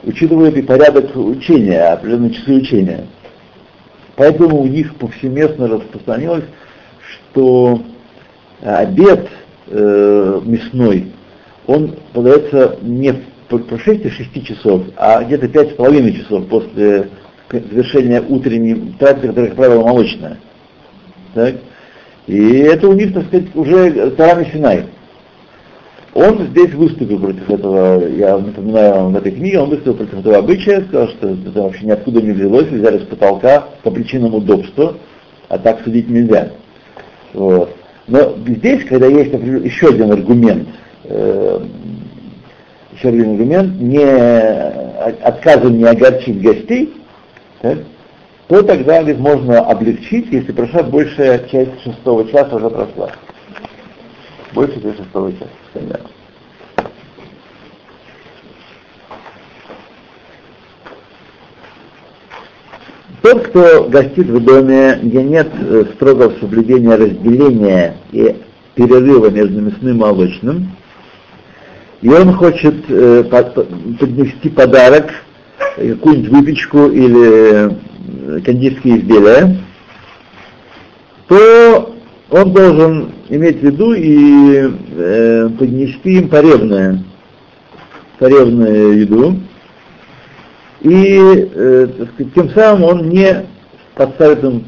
учитывает 0.02 0.56
и 0.56 0.62
порядок 0.62 1.14
учения, 1.14 1.92
определенные 1.92 2.30
часы 2.30 2.54
учения. 2.54 3.06
Поэтому 4.16 4.62
у 4.62 4.66
них 4.66 4.94
повсеместно 4.96 5.68
распространилось, 5.68 6.44
что 7.32 7.82
обед 8.62 9.28
э, 9.68 10.40
мясной, 10.44 11.12
он 11.66 11.96
подается 12.12 12.78
не 12.82 13.12
в 13.12 13.58
прошествии 13.58 14.08
6 14.08 14.46
часов, 14.46 14.82
а 14.96 15.22
где-то 15.22 15.46
5,5 15.46 16.12
часов 16.12 16.46
после 16.48 17.08
завершения 17.50 18.22
утренней 18.26 18.94
трапезы, 18.98 19.28
которая, 19.28 19.48
как 19.48 19.56
правило, 19.56 19.82
молочная. 19.82 20.38
Так? 21.34 21.56
И 22.26 22.58
это 22.58 22.88
у 22.88 22.94
них, 22.94 23.12
так 23.12 23.26
сказать, 23.26 23.54
уже 23.54 24.10
Тарами 24.12 24.48
Синай. 24.52 24.86
Он 26.14 26.46
здесь 26.48 26.72
выступил 26.74 27.18
против 27.18 27.50
этого, 27.50 28.06
я 28.06 28.36
напоминаю 28.36 28.94
вам 28.94 29.12
в 29.14 29.16
этой 29.16 29.32
книге, 29.32 29.60
он 29.60 29.70
выступил 29.70 29.94
против 29.94 30.20
этого 30.20 30.38
обычая, 30.38 30.82
сказал, 30.82 31.08
что 31.08 31.28
это 31.30 31.62
вообще 31.62 31.86
ниоткуда 31.86 32.20
не 32.20 32.32
взялось, 32.32 32.66
взяли 32.66 32.98
с 32.98 33.06
потолка 33.06 33.68
по 33.82 33.90
причинам 33.90 34.34
удобства, 34.34 34.96
а 35.48 35.58
так 35.58 35.82
судить 35.82 36.10
нельзя. 36.10 36.50
Вот. 37.32 37.74
Но 38.12 38.36
здесь, 38.46 38.84
когда 38.84 39.06
есть 39.06 39.32
еще 39.32 39.88
один 39.88 40.12
аргумент, 40.12 40.68
э, 41.04 41.60
еще 42.92 43.08
один 43.08 43.30
аргумент, 43.30 43.80
не 43.80 44.04
отказом 45.24 45.78
не 45.78 45.84
огорчить 45.84 46.42
гостей, 46.42 46.92
так, 47.62 47.78
то 48.48 48.62
тогда 48.64 48.98
говорит, 48.98 49.18
можно 49.18 49.60
облегчить, 49.60 50.30
если 50.30 50.52
прошла 50.52 50.82
большая 50.82 51.38
часть 51.48 51.82
шестого 51.84 52.30
часа 52.30 52.54
уже 52.54 52.68
прошла. 52.68 53.12
Больше 54.52 54.82
часть 54.82 54.98
шестого 54.98 55.32
часа. 55.32 55.46
Да. 55.76 56.00
Тот, 63.22 63.46
кто 63.46 63.84
гостит 63.84 64.26
в 64.26 64.44
доме, 64.44 64.98
где 65.00 65.22
нет 65.22 65.48
э, 65.52 65.84
строгого 65.94 66.32
соблюдения 66.40 66.96
разделения 66.96 67.96
и 68.10 68.34
перерыва 68.74 69.30
между 69.30 69.60
мясным 69.60 69.90
и 69.90 69.98
молочным, 69.98 70.72
и 72.00 72.08
он 72.08 72.32
хочет 72.32 72.74
э, 72.88 73.22
поднести 74.00 74.48
подарок, 74.48 75.12
э, 75.76 75.94
какую-нибудь 75.94 76.30
выпечку 76.30 76.88
или 76.88 77.76
кондитерские 78.40 78.98
изделия, 78.98 79.56
то 81.28 81.94
он 82.28 82.52
должен 82.52 83.12
иметь 83.28 83.60
в 83.60 83.62
виду 83.62 83.92
и 83.92 84.68
э, 84.96 85.48
поднести 85.56 86.18
им 86.18 86.28
поревное, 86.28 87.04
поревную 88.18 88.98
еду, 88.98 89.36
и 90.82 91.48
э, 91.54 91.86
сказать, 92.14 92.34
тем 92.34 92.50
самым 92.50 92.84
он 92.84 93.08
не 93.08 93.46
подставит 93.94 94.42
им 94.42 94.64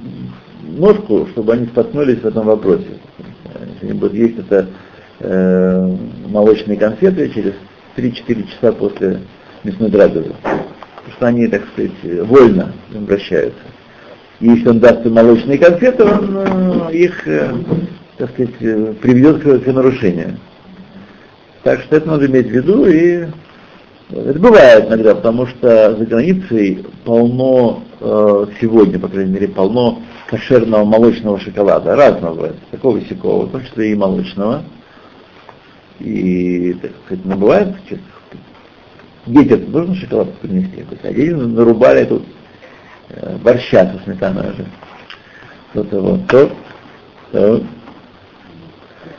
ножку, 0.62 1.26
чтобы 1.32 1.54
они 1.54 1.66
споткнулись 1.66 2.20
в 2.20 2.26
этом 2.26 2.46
вопросе. 2.46 2.86
Если 3.74 3.86
они 3.86 3.98
будут 3.98 4.14
есть 4.14 4.38
это 4.38 4.66
э, 5.20 5.96
молочные 6.28 6.78
конфеты 6.78 7.30
через 7.30 7.54
3-4 7.96 8.48
часа 8.48 8.72
после 8.72 9.20
мясной 9.64 9.90
драгозы. 9.90 10.34
Потому 10.42 11.16
что 11.16 11.26
они, 11.26 11.48
так 11.48 11.62
сказать, 11.72 12.26
вольно 12.26 12.72
обращаются. 12.94 13.60
И 14.40 14.46
если 14.46 14.68
он 14.68 14.80
даст 14.80 15.04
им 15.06 15.14
молочные 15.14 15.58
конфеты, 15.58 16.04
он 16.04 16.36
э, 16.36 16.92
их, 16.92 17.26
э, 17.26 17.52
так 18.18 18.30
сказать, 18.30 18.54
э, 18.60 18.94
приведет 19.00 19.42
к, 19.42 19.64
к 19.64 19.66
нарушению. 19.66 20.38
Так 21.62 21.80
что 21.82 21.96
это 21.96 22.08
надо 22.08 22.26
иметь 22.26 22.48
в 22.48 22.50
виду 22.50 22.86
и 22.86 23.26
это 24.20 24.38
бывает 24.38 24.86
иногда, 24.86 25.14
потому 25.14 25.46
что 25.46 25.96
за 25.96 26.06
границей 26.06 26.86
полно 27.04 27.82
э, 28.00 28.46
сегодня, 28.60 28.98
по 28.98 29.08
крайней 29.08 29.32
мере, 29.32 29.48
полно 29.48 30.02
кошерного 30.28 30.84
молочного 30.84 31.40
шоколада, 31.40 31.96
разного 31.96 32.52
такого 32.70 32.98
и 32.98 33.08
сякого, 33.08 33.46
в 33.46 33.50
том 33.50 33.64
числе 33.64 33.92
и 33.92 33.94
молочного. 33.94 34.62
И, 36.00 36.76
так 36.80 36.90
сказать, 37.04 37.24
ну, 37.24 37.36
бывает, 37.36 37.74
детям 39.26 39.70
нужно 39.70 39.94
шоколад 39.96 40.32
принести, 40.38 40.84
а 41.02 41.12
дети 41.12 41.30
нарубали 41.30 42.04
тут 42.04 42.24
э, 43.10 43.36
борща 43.42 43.92
со 43.92 44.04
сметаной 44.04 44.50
уже. 44.50 44.66
Что-то 45.72 46.00
вот, 46.00 46.26
то, 46.28 46.50
то. 47.32 47.62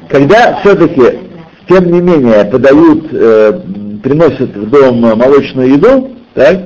Когда 0.07 0.59
все-таки, 0.61 1.19
тем 1.67 1.91
не 1.91 1.99
менее, 1.99 2.45
подают 2.45 3.07
э, 3.11 3.61
приносят 4.05 4.55
в 4.55 4.69
дом 4.69 4.99
молочную 4.99 5.71
еду, 5.71 6.11
так, 6.35 6.59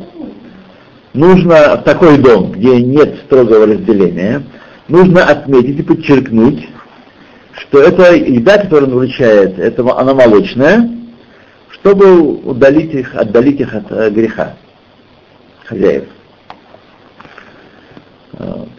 нужно 1.14 1.78
в 1.78 1.84
такой 1.84 2.18
дом, 2.18 2.52
где 2.52 2.82
нет 2.82 3.16
строгого 3.26 3.66
разделения, 3.66 4.44
нужно 4.90 5.24
отметить 5.24 5.80
и 5.80 5.84
подчеркнуть, 5.84 6.68
что 7.54 7.80
эта 7.80 8.14
еда, 8.14 8.58
которую 8.58 8.92
он 8.92 8.98
вручает, 8.98 9.58
это, 9.58 9.90
она 9.98 10.14
молочная, 10.14 10.90
чтобы 11.70 12.20
удалить 12.20 12.94
их, 12.94 13.16
отдалить 13.16 13.62
их 13.62 13.74
от 13.74 13.90
э, 13.90 14.10
греха 14.10 14.58
хозяев. 15.64 16.10
Вот. 18.34 18.70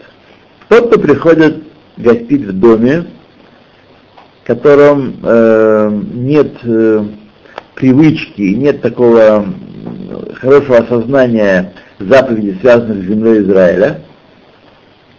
Тот, 0.68 0.88
кто 0.88 1.00
приходит 1.00 1.64
гостить 1.96 2.42
в 2.42 2.60
доме, 2.60 3.06
в 4.42 4.46
котором 4.46 5.16
э, 5.22 6.02
нет 6.12 6.52
э, 6.64 7.04
привычки, 7.80 8.42
нет 8.42 8.82
такого 8.82 9.46
хорошего 10.34 10.78
осознания 10.78 11.72
заповедей, 11.98 12.58
связанных 12.60 13.04
с 13.04 13.08
землей 13.08 13.40
Израиля, 13.40 14.02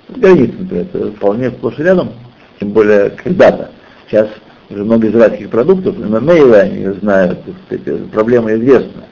границ, 0.10 0.52
например, 0.58 0.86
это 0.94 1.12
вполне 1.14 1.50
сплошь 1.50 1.80
и 1.80 1.84
рядом, 1.84 2.10
тем 2.60 2.70
более 2.70 3.10
когда-то. 3.10 3.72
Сейчас 4.08 4.30
уже 4.70 4.84
много 4.84 5.08
израильских 5.08 5.50
продуктов, 5.50 5.98
на 5.98 6.20
мейлы 6.20 6.56
они 6.58 6.86
знают, 7.00 7.40
эти 7.72 7.98
проблема 8.14 8.54
известна. 8.54 9.06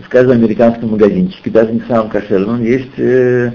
В 0.00 0.08
каждом 0.08 0.38
американском 0.38 0.90
магазинчике, 0.90 1.50
даже 1.50 1.72
не 1.72 1.80
самом 1.82 2.10
кошерном, 2.10 2.62
есть 2.64 2.98
э, 2.98 3.52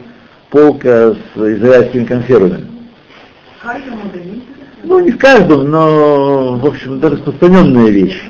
полка 0.50 1.14
с 1.14 1.38
израильскими 1.38 2.06
консервами. 2.06 2.66
В 3.60 3.64
каждом 3.64 3.98
магазинчике? 4.06 4.46
Ну, 4.84 5.00
не 5.00 5.12
в 5.12 5.18
каждом, 5.18 5.70
но, 5.70 6.58
в 6.58 6.66
общем, 6.66 6.98
это 6.98 7.10
распространенная 7.10 7.90
вещь. 7.90 8.22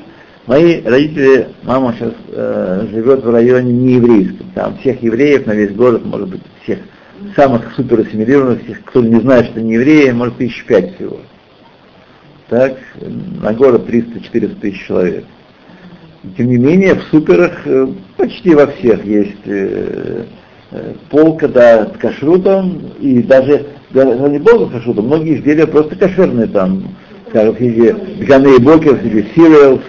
Мои 0.50 0.82
родители, 0.82 1.50
мама 1.62 1.94
сейчас 1.94 2.12
э, 2.30 2.88
живет 2.90 3.24
в 3.24 3.30
районе 3.30 3.72
нееврейском. 3.72 4.48
Там 4.56 4.78
всех 4.80 5.04
евреев 5.04 5.46
на 5.46 5.52
весь 5.52 5.76
город, 5.76 6.04
может 6.04 6.28
быть, 6.28 6.42
всех 6.64 6.80
самых 7.36 7.72
супер 7.76 8.00
ассимилированных, 8.00 8.64
всех, 8.64 8.84
кто 8.86 9.04
не 9.04 9.20
знает, 9.22 9.46
что 9.46 9.62
не 9.62 9.76
евреи, 9.76 10.10
может, 10.10 10.38
тысяч 10.38 10.66
пять 10.66 10.96
всего. 10.96 11.18
Так, 12.48 12.80
на 13.00 13.54
город 13.54 13.88
300-400 13.88 14.60
тысяч 14.60 14.88
человек. 14.88 15.26
Тем 16.36 16.48
не 16.48 16.58
менее, 16.58 16.96
в 16.96 17.04
суперах 17.12 17.52
э, 17.66 17.88
почти 18.18 18.56
во 18.56 18.66
всех 18.66 19.06
есть 19.06 19.46
э, 19.46 20.24
э, 20.72 20.94
полка, 21.12 21.48
да, 21.48 21.92
с 21.94 21.98
кашрутом, 22.00 22.92
и 23.00 23.22
даже, 23.22 23.68
даже 23.92 24.18
не 24.18 24.40
полка 24.40 24.66
с 24.66 24.72
кашрутом, 24.80 25.06
многие 25.06 25.38
изделия 25.38 25.68
просто 25.68 25.96
кошерные 25.96 26.48
там, 26.48 26.96
скажем, 27.30 27.56
среди 27.56 28.26
Ганы 28.26 28.56
и 28.56 28.60
Бокер, 28.60 28.98
среди 29.00 29.28
cereals, 29.36 29.84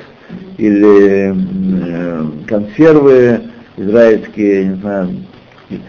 или 0.61 1.35
э, 1.35 2.27
консервы 2.47 3.41
израильские, 3.79 4.67
не 4.67 4.75
знаю, 4.75 5.17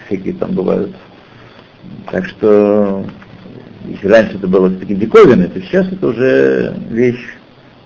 всякие 0.05 0.33
там 0.35 0.51
бывают. 0.51 0.95
Так 2.09 2.25
что, 2.25 3.05
если 3.85 4.07
раньше 4.07 4.37
это 4.37 4.47
было 4.47 4.69
такие 4.69 4.97
диковины, 4.97 5.49
то 5.49 5.59
сейчас 5.61 5.91
это 5.91 6.07
уже 6.07 6.73
вещь 6.89 7.35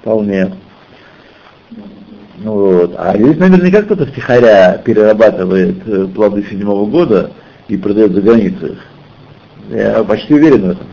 вполне. 0.02 0.54
Ну 2.38 2.54
вот. 2.54 2.96
А 2.98 3.18
здесь 3.18 3.38
наверняка 3.38 3.82
кто-то 3.82 4.06
втихаря 4.06 4.78
перерабатывает 4.78 5.78
э, 5.88 6.06
плоды 6.14 6.44
седьмого 6.44 6.86
года 6.86 7.32
и 7.68 7.78
продает 7.78 8.12
за 8.12 8.22
границей. 8.22 8.78
Я 9.72 10.04
почти 10.04 10.36
уверен 10.36 10.62
в 10.62 10.70
этом. 10.70 10.88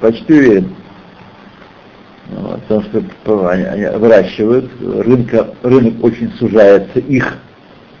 Почти 0.00 0.32
уверен. 0.32 0.74
Вот, 2.30 2.60
потому 2.62 2.82
что 2.82 3.48
они, 3.48 3.64
они 3.64 3.98
выращивают, 3.98 4.70
рынка, 4.80 5.54
рынок 5.62 5.94
очень 6.02 6.30
сужается, 6.32 6.98
их 6.98 7.38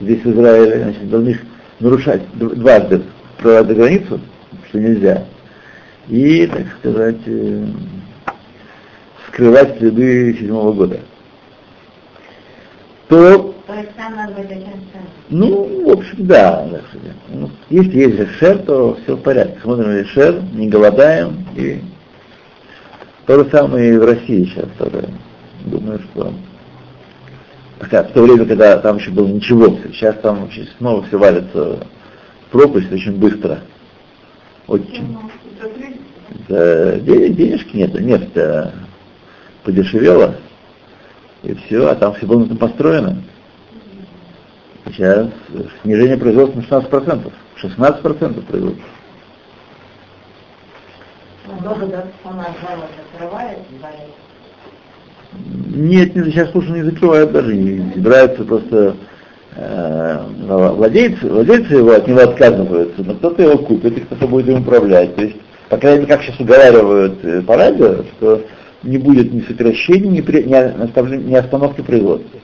здесь 0.00 0.22
в 0.22 0.30
Израиле, 0.32 0.82
значит, 0.82 1.10
должны 1.10 1.28
их 1.30 1.42
нарушать 1.80 2.22
дважды 2.34 3.02
прорвать 3.38 3.76
границу, 3.76 4.20
что 4.68 4.80
нельзя, 4.80 5.24
и, 6.08 6.46
так 6.46 6.66
сказать, 6.78 7.20
э, 7.26 7.66
скрывать 9.28 9.78
следы 9.78 10.36
седьмого 10.38 10.72
года. 10.72 11.00
То, 13.08 13.54
То 13.66 13.74
есть 13.74 13.96
нам 13.96 14.14
надо 14.14 14.34
быть 14.34 14.50
очень 14.50 14.88
ну, 15.30 15.84
в 15.84 15.90
общем, 15.90 16.26
да. 16.26 16.66
Ну, 17.28 17.50
если 17.68 17.98
есть 17.98 18.30
шер, 18.38 18.58
то 18.58 18.96
все 19.02 19.14
в 19.14 19.20
порядке. 19.20 19.58
Смотрим 19.62 20.06
шер, 20.06 20.42
не 20.54 20.68
голодаем 20.68 21.44
и 21.54 21.80
то 23.28 23.44
же 23.44 23.50
самое 23.50 23.92
и 23.92 23.98
в 23.98 24.04
России 24.06 24.46
сейчас 24.46 24.66
тоже. 24.78 25.06
Думаю, 25.66 26.00
что 26.00 26.32
Хотя 27.78 28.02
в 28.02 28.12
то 28.12 28.22
время, 28.22 28.46
когда 28.46 28.78
там 28.78 28.96
еще 28.96 29.10
было 29.10 29.28
ничего, 29.28 29.78
сейчас 29.92 30.16
там 30.20 30.40
вообще 30.40 30.66
снова 30.78 31.02
все 31.04 31.18
валится 31.18 31.78
в 32.46 32.50
пропасть 32.50 32.90
очень 32.90 33.16
быстро. 33.16 33.60
Очень. 34.66 35.16
Да, 36.48 36.96
денежки 36.96 37.76
нет, 37.76 38.00
нефть 38.00 38.34
-то 38.34 38.72
подешевела, 39.62 40.34
и 41.42 41.54
все, 41.54 41.86
а 41.86 41.94
там 41.94 42.14
все 42.14 42.26
было 42.26 42.44
построено. 42.56 43.22
Сейчас 44.86 45.28
снижение 45.82 46.16
производства 46.16 46.60
на 46.60 46.64
16%. 46.64 47.32
16% 47.62 48.42
производства. 48.46 48.84
Государство 51.56 52.10
завод 52.24 52.90
закрывает, 53.12 53.58
Нет, 55.74 56.14
не, 56.14 56.24
сейчас 56.30 56.50
слушай, 56.50 56.72
не 56.72 56.82
закрывают 56.82 57.32
даже, 57.32 57.56
не 57.56 57.90
собираются 57.94 58.44
просто 58.44 58.96
э, 59.56 60.18
владельцы, 60.46 61.26
владельцы 61.26 61.74
его 61.74 61.92
от 61.92 62.06
него 62.06 62.20
отказываются, 62.20 63.02
но 63.02 63.14
кто-то 63.14 63.42
его 63.42 63.58
купит 63.58 63.96
и 63.96 64.00
кто-то 64.02 64.26
будет 64.26 64.48
им 64.48 64.60
управлять. 64.60 65.16
То 65.16 65.22
есть, 65.22 65.36
по 65.70 65.78
крайней 65.78 66.00
мере, 66.00 66.12
как 66.12 66.22
сейчас 66.22 66.38
уговаривают 66.38 67.24
э, 67.24 67.40
по 67.40 67.56
радио, 67.56 68.04
что 68.16 68.42
не 68.82 68.98
будет 68.98 69.32
ни 69.32 69.40
сокращения, 69.40 70.10
ни, 70.10 70.20
при, 70.20 70.42
ни, 70.42 71.16
ни 71.16 71.34
остановки 71.34 71.80
производства. 71.80 72.40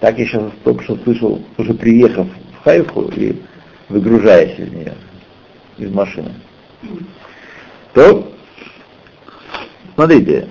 Так 0.00 0.18
я 0.18 0.26
сейчас 0.26 0.42
только 0.64 0.82
что 0.82 0.96
слышал, 1.04 1.40
уже 1.56 1.72
приехав 1.72 2.26
в 2.58 2.64
Хайфу 2.64 3.12
и 3.14 3.40
выгружаясь 3.88 4.58
из 4.58 4.72
нее, 4.72 4.94
из 5.78 5.90
машины. 5.92 6.32
То, 7.94 8.26
смотрите, 9.94 10.48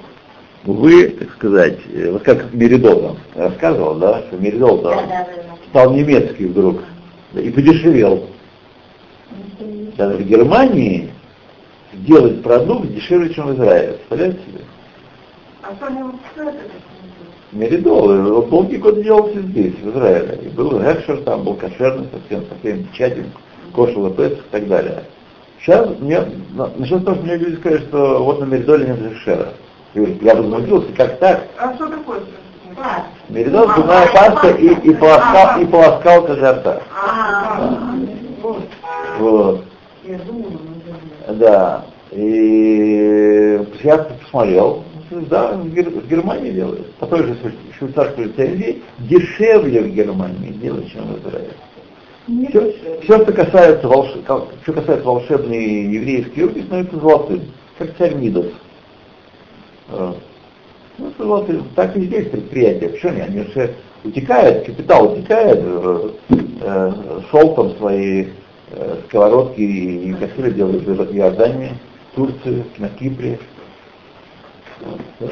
вы, 0.64 1.10
так 1.10 1.32
сказать, 1.34 1.78
э, 1.94 2.10
вот 2.10 2.24
как 2.24 2.54
Меридол 2.54 3.02
вам 3.02 3.18
рассказывал, 3.36 3.96
да, 3.96 4.22
что 4.22 4.38
Меридол 4.38 4.82
Да, 4.82 5.28
стал 5.70 5.94
немецкий 5.94 6.46
вдруг 6.46 6.82
и 7.34 7.50
подешевел. 7.50 8.30
Даже 9.98 10.18
в 10.18 10.26
Германии 10.26 11.12
делать 11.94 12.42
продукт 12.42 12.88
дешевле, 12.88 13.34
чем 13.34 13.48
в 13.48 13.56
Израиле. 13.56 13.94
Представляете 13.94 14.40
себе? 14.48 14.62
А? 15.64 15.74
Меридол, 17.52 18.10
он 18.10 18.50
долгие 18.50 18.78
годы 18.78 19.04
делался 19.04 19.42
здесь, 19.42 19.76
в 19.76 19.90
Израиле. 19.90 20.40
И 20.44 20.48
был 20.48 20.80
Гекшер, 20.80 21.22
там 21.24 21.44
был 21.44 21.56
кошерный, 21.56 22.08
совсем, 22.10 22.46
совсем 22.48 22.88
тщательный, 22.94 23.32
кошел 23.76 24.08
и 24.08 24.28
и 24.28 24.36
так 24.50 24.68
далее. 24.68 25.04
Сейчас 25.64 25.88
мне, 26.00 26.20
насчет 26.78 27.06
того, 27.06 27.16
что 27.16 27.26
мне 27.26 27.38
люди 27.38 27.56
сказали, 27.56 27.82
что 27.84 28.22
вот 28.22 28.42
на 28.42 28.44
Меридоле 28.44 28.86
нет 28.86 29.00
решера. 29.14 29.54
Я 29.94 30.36
возмутился, 30.36 30.92
как 30.92 31.20
так? 31.20 31.48
А 31.58 31.74
что 31.76 31.88
такое? 31.88 32.20
Да. 32.76 33.06
Меридол, 33.30 33.70
зубная 33.74 34.08
паста 34.08 34.50
и, 34.50 34.68
и, 34.68 34.94
полоскал, 34.94 35.62
и 35.62 35.66
полоскалка 35.66 36.36
для 36.36 36.54
рта. 36.54 36.82
А, 36.94 37.96
вот. 38.42 38.64
Вот. 39.20 39.64
Я 40.04 40.18
думала, 40.20 40.52
ну, 41.28 41.34
Да. 41.36 41.86
И 42.12 43.66
я 43.84 43.98
посмотрел, 44.00 44.84
да, 45.12 45.54
в 45.54 46.08
Германии 46.08 46.52
делают. 46.52 46.94
По 46.96 47.08
той 47.08 47.24
же 47.24 47.38
швейцарской 47.78 48.26
лицензии 48.26 48.84
дешевле 49.00 49.82
в 49.82 49.88
Германии 49.90 50.52
делают, 50.52 50.92
чем 50.92 51.06
в 51.06 51.20
Израиле. 51.20 51.54
Все, 52.28 52.74
что 53.04 53.32
касается, 53.34 53.88
волш... 53.88 54.10
что 54.64 54.74
касается 54.74 55.04
волшебной 55.06 55.84
еврейской 55.86 56.40
юбки, 56.40 56.62
становится 56.62 57.00
золотым, 57.00 57.42
как 57.78 57.98
царь 57.98 58.16
Мидас. 58.16 58.46
Э, 59.90 60.14
Ну, 60.98 61.08
это 61.08 61.24
золотым. 61.24 61.68
Так 61.76 61.98
и 61.98 62.02
здесь 62.02 62.30
предприятия. 62.30 62.90
Почему 62.90 63.12
они? 63.12 63.22
Они 63.22 63.44
же 63.54 63.74
утекают, 64.06 64.66
капитал 64.66 65.12
утекает, 65.14 65.60
э, 65.62 66.10
э, 66.62 66.92
шелком 67.30 67.76
свои 67.78 68.28
э, 68.72 68.96
сковородки 69.08 69.60
и 69.60 70.14
кастрюли 70.14 70.52
делают 70.52 70.84
в 70.84 71.16
Иордании, 71.16 71.72
Турции, 72.16 72.64
на 72.78 72.90
Кипре. 72.90 73.38
Вот. 75.20 75.32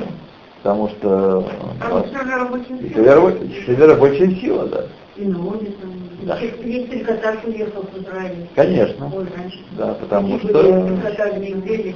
Потому 0.62 0.90
что 0.90 1.46
А 1.80 1.90
вот 1.90 2.08
все 2.08 2.18
рабочая- 2.20 3.46
дешевле 3.48 3.86
рабочая 3.86 4.36
сила, 4.36 4.68
да. 4.68 4.86
И 5.16 5.26
ноги 5.26 5.74
там. 5.82 5.92
Да. 6.22 6.38
Есть 6.40 6.90
трикотаж 6.90 7.38
уехал 7.46 7.82
в 7.82 8.02
Израиль. 8.02 8.48
Конечно. 8.56 9.12
Ой. 9.14 9.28
Да, 9.72 9.94
потому 9.96 10.40
что 10.40 11.00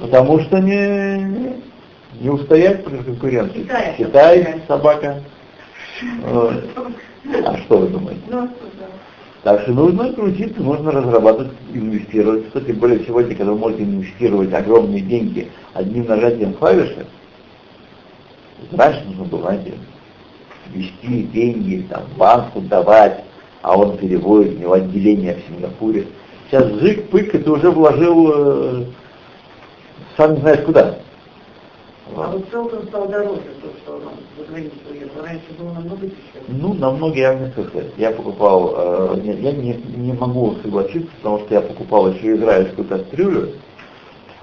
потому 0.00 0.40
что 0.40 0.58
не, 0.58 1.56
не 2.20 2.28
устоять 2.28 2.84
против 2.84 3.04
конкуренции. 3.04 3.62
Китай. 3.62 3.94
Китай, 3.96 4.62
собака. 4.66 5.22
А 6.32 7.56
что 7.58 7.78
вы 7.78 7.88
думаете? 7.88 8.20
Ну, 8.28 8.38
а. 8.38 8.48
Так 9.46 9.60
что 9.62 9.72
нужно 9.74 10.12
крутиться, 10.12 10.60
нужно 10.60 10.90
разрабатывать, 10.90 11.52
инвестировать. 11.72 12.48
Что 12.48 12.60
тем 12.62 12.78
более 12.78 13.04
сегодня, 13.06 13.36
когда 13.36 13.52
вы 13.52 13.58
можете 13.58 13.84
инвестировать 13.84 14.52
огромные 14.52 15.02
деньги 15.02 15.48
одним 15.72 16.06
нажатием 16.06 16.52
клавиши, 16.54 17.06
раньше 18.72 19.04
нужно 19.04 19.24
было, 19.26 19.42
знаете, 19.42 19.74
вести 20.74 21.22
деньги, 21.24 21.86
там, 21.88 22.02
банку 22.16 22.60
давать, 22.62 23.22
а 23.66 23.76
он 23.76 23.96
переводит, 23.96 24.54
у 24.54 24.60
него 24.60 24.72
отделение 24.74 25.34
в 25.34 25.48
Сингапуре. 25.48 26.06
Сейчас 26.48 26.66
жик-пык, 26.66 27.34
и 27.34 27.38
ты 27.38 27.50
уже 27.50 27.68
вложил, 27.68 28.30
э, 28.32 28.84
сам 30.16 30.34
не 30.34 30.40
знаешь 30.40 30.64
куда. 30.64 31.00
А 32.14 32.30
вот 32.30 32.46
Селтон 32.52 32.86
стал 32.86 33.08
дороже, 33.08 33.40
то, 33.60 33.68
что 33.82 33.96
он 33.96 34.02
за 34.38 34.44
границу 34.44 34.76
уехал. 34.88 35.20
Раньше 35.20 35.46
было 35.58 35.72
намного 35.72 36.06
дешевле. 36.06 36.42
Ну, 36.46 36.74
намного 36.74 37.16
я 37.16 37.34
не 37.34 37.50
сказать. 37.50 37.90
Я 37.96 38.12
покупал, 38.12 38.72
э, 38.76 39.20
нет, 39.24 39.40
я 39.40 39.50
не, 39.50 39.72
не 39.96 40.12
могу 40.12 40.54
согласиться, 40.62 41.10
потому 41.16 41.40
что 41.40 41.54
я 41.54 41.60
покупал 41.60 42.12
еще 42.12 42.36
израильскую 42.36 42.86
кастрюлю. 42.86 43.54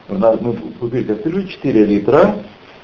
У 0.09 0.15
нас 0.15 0.37
мы 0.41 0.53
купили 0.81 1.05
кастрюлю 1.05 1.47
4 1.47 1.85
литра, 1.85 2.39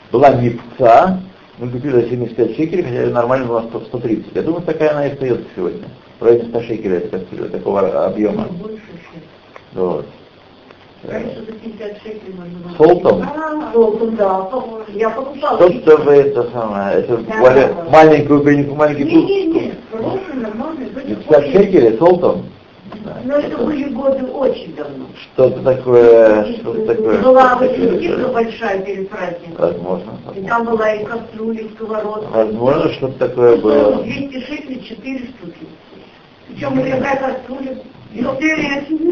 была 0.09 0.29
мипца, 0.35 1.21
мы 1.59 1.69
купили 1.69 1.91
за 1.91 2.09
75 2.09 2.55
шекелей, 2.55 2.83
хотя 2.83 3.13
нормально 3.13 3.45
была 3.47 3.63
100, 3.63 3.81
130. 3.81 4.35
Я 4.35 4.41
думаю, 4.43 4.61
такая 4.63 4.91
она 4.91 5.07
и 5.07 5.11
остается 5.11 5.45
сегодня. 5.55 5.87
В 6.19 6.23
районе 6.23 6.45
100 6.49 6.61
шекелей 6.61 6.97
эта 6.97 7.19
кастрюля, 7.19 7.49
такого 7.49 8.05
объема. 8.05 8.47
Вот. 9.73 10.05
Раньше 11.03 11.45
за 11.45 11.51
50 11.53 11.97
шекелей 12.01 12.33
можно 12.35 12.59
было. 12.59 12.75
Солтом? 12.77 13.21
А, 13.23 13.71
Солтом, 13.73 14.15
да. 14.15 14.49
Я 14.93 15.09
покупала. 15.09 15.69
Что-то 15.69 15.97
вы 16.03 16.13
это 16.13 16.49
самое, 16.51 16.97
это 16.99 17.17
более 17.17 17.73
маленькую 17.89 18.75
маленький 18.75 19.03
Не, 19.03 19.23
не, 19.25 19.45
не. 19.47 19.73
Хороший, 19.91 20.33
нормальный. 20.35 20.85
были 20.87 21.15
50 21.15 21.37
очень- 21.39 21.51
шекелей 21.51 21.97
солтом? 21.97 22.45
Но 23.23 23.35
это 23.35 23.57
были 23.57 23.89
годы 23.89 24.25
очень 24.25 24.75
давно. 24.75 25.05
Что-то 25.33 25.61
такое, 25.61 26.53
что-то 26.57 26.85
такое. 26.85 27.21
Была 27.21 27.55
да. 27.55 28.27
большая 28.29 28.79
перед 28.81 29.09
праздником. 29.09 29.55
Возможно. 29.57 30.11
И 30.35 30.41
там 30.41 30.65
была 30.65 30.93
и 30.93 31.05
кастрюля, 31.05 31.61
и 31.61 31.69
сковородка. 31.69 32.29
Возможно, 32.31 32.93
что-то 32.93 33.27
такое 33.27 33.57
было. 33.57 34.03
200 34.03 34.39
шекелей, 34.45 34.83
4 34.87 35.17
штуки. 35.19 35.67
Причем 36.47 36.79
и 36.79 36.91
такая 36.91 37.17
кастрюля. 37.17 37.77
Ну, 38.11 38.35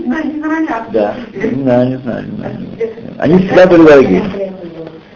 знаю, 0.05 0.33
знаю. 0.37 0.85
Да. 0.91 1.15
Не 1.33 1.61
знаю, 1.61 1.89
не 1.89 1.97
знаю, 1.97 2.25
не 2.25 2.37
знаю. 2.37 2.57
Они 3.19 3.37
всегда 3.39 3.67
были 3.67 3.85
дорогими. 3.85 4.53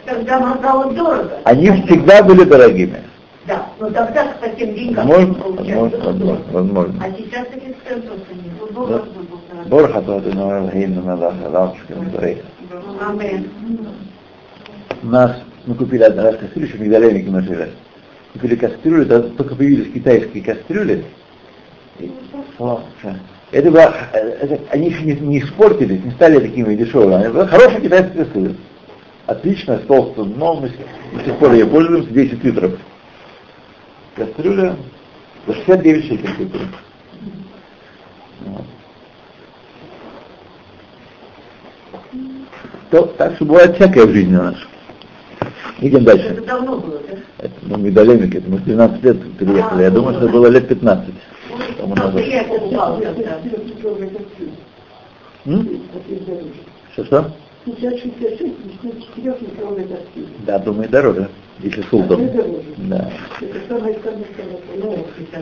Тогда 0.06 0.38
она 0.38 0.58
стала 0.58 0.92
дорого. 0.92 1.32
Они 1.46 1.72
всегда 1.72 2.24
были 2.24 2.44
дорогими. 2.44 3.02
Да, 3.48 3.68
но 3.80 3.90
тогда 3.90 4.26
по 4.26 4.48
таким 4.48 4.76
деньгам 4.76 5.08
Возможно, 5.08 5.44
возможно, 5.44 5.98
возможно, 5.98 6.44
возможно. 6.52 7.04
А 7.04 7.12
сейчас 7.18 7.48
таких 7.48 7.71
то 10.02 10.18
это 10.20 10.32
Гейна 10.72 11.02
надо, 11.02 11.34
лампочка, 11.50 11.96
дорогие. 11.96 12.44
Амин. 13.02 13.50
У 15.04 15.08
нас, 15.08 15.38
мы 15.66 15.76
купили 15.76 16.04
один 16.04 16.20
раз 16.20 16.38
кастрюлю, 16.38 16.68
еще 16.68 16.78
в 16.78 16.82
Мигдалевнике 16.82 17.30
мы 17.30 17.42
жили. 17.42 17.72
Купили 18.34 18.56
кастрюлю, 18.56 19.06
тогда 19.06 19.30
только 19.30 19.56
появились 19.56 19.94
китайские 19.94 20.44
кастрюли. 20.44 21.06
И, 22.00 22.12
это 23.52 23.72
было, 23.72 23.94
это, 24.14 24.60
они 24.70 24.90
еще 24.90 25.04
не, 25.04 25.14
не 25.14 25.40
испортились, 25.40 26.04
не 26.04 26.12
стали 26.12 26.40
такими 26.40 26.76
дешевыми. 26.76 27.16
Они 27.16 27.48
хорошие 27.48 27.82
китайские 27.82 28.24
кастрюли. 28.24 28.56
Отлично, 29.26 29.80
с 29.80 29.82
толстым 29.88 30.34
дном, 30.34 30.62
до 30.62 31.24
сих 31.24 31.38
пор 31.38 31.54
ей 31.54 31.66
пользуемся, 31.66 32.12
10 32.12 32.44
литров. 32.44 32.80
Кастрюля 34.16 34.76
за 35.48 35.54
69 35.54 36.04
шекелей 36.06 36.36
купили. 36.36 36.64
Вот. 36.64 36.91
То, 42.90 43.04
так 43.18 43.36
что 43.36 43.46
бывает 43.46 43.76
всякое 43.76 44.06
в 44.06 44.12
жизни 44.12 44.36
у 44.36 44.44
нас. 44.44 44.56
Идем 45.80 46.04
дальше. 46.04 46.28
Это 46.28 46.46
давно 46.46 46.78
было, 46.78 47.00
да? 47.00 47.18
Это, 47.40 47.54
ну, 47.62 47.78
Мигдалемик, 47.78 48.36
это 48.36 48.50
мы 48.50 48.58
в 48.58 48.64
12 48.66 49.04
лет 49.04 49.38
переехали. 49.38 49.84
Я 49.84 49.92
думаю, 49.92 50.18
что 50.18 50.28
было 50.28 50.48
лет 50.48 50.68
15 50.68 51.14
тому 51.82 51.96
Просто 51.96 52.20
назад. 52.20 52.34
я 52.34 52.44
покупала 52.44 53.02
тогда. 53.02 53.40
М? 55.46 55.82
Что, 56.94 57.06
что? 57.06 57.32
Сейчас 57.64 57.94
66, 58.00 58.42
начнет 58.84 59.06
4 59.16 59.36
литровой 59.40 59.86
доски. 59.86 60.28
Да, 60.48 60.58
думаю, 60.58 60.90
дороже, 60.90 61.30
если 61.60 61.84
султан. 61.92 62.26
Дороже. 62.28 62.64
Да. 62.78 63.12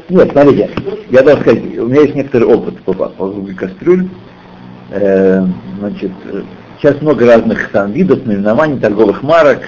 Нет, 0.09 0.31
смотрите, 0.31 0.69
я 1.09 1.23
должен 1.23 1.41
сказать, 1.41 1.77
у 1.77 1.87
меня 1.87 2.01
есть 2.01 2.15
некоторый 2.15 2.43
опыт 2.43 2.81
по 2.81 2.93
покупке 2.93 3.53
кастрюль. 3.53 4.09
Э, 4.91 5.45
значит, 5.79 6.11
сейчас 6.79 7.01
много 7.01 7.25
разных 7.25 7.71
там 7.71 7.93
видов, 7.93 8.25
наименований, 8.25 8.79
торговых 8.79 9.23
марок. 9.23 9.61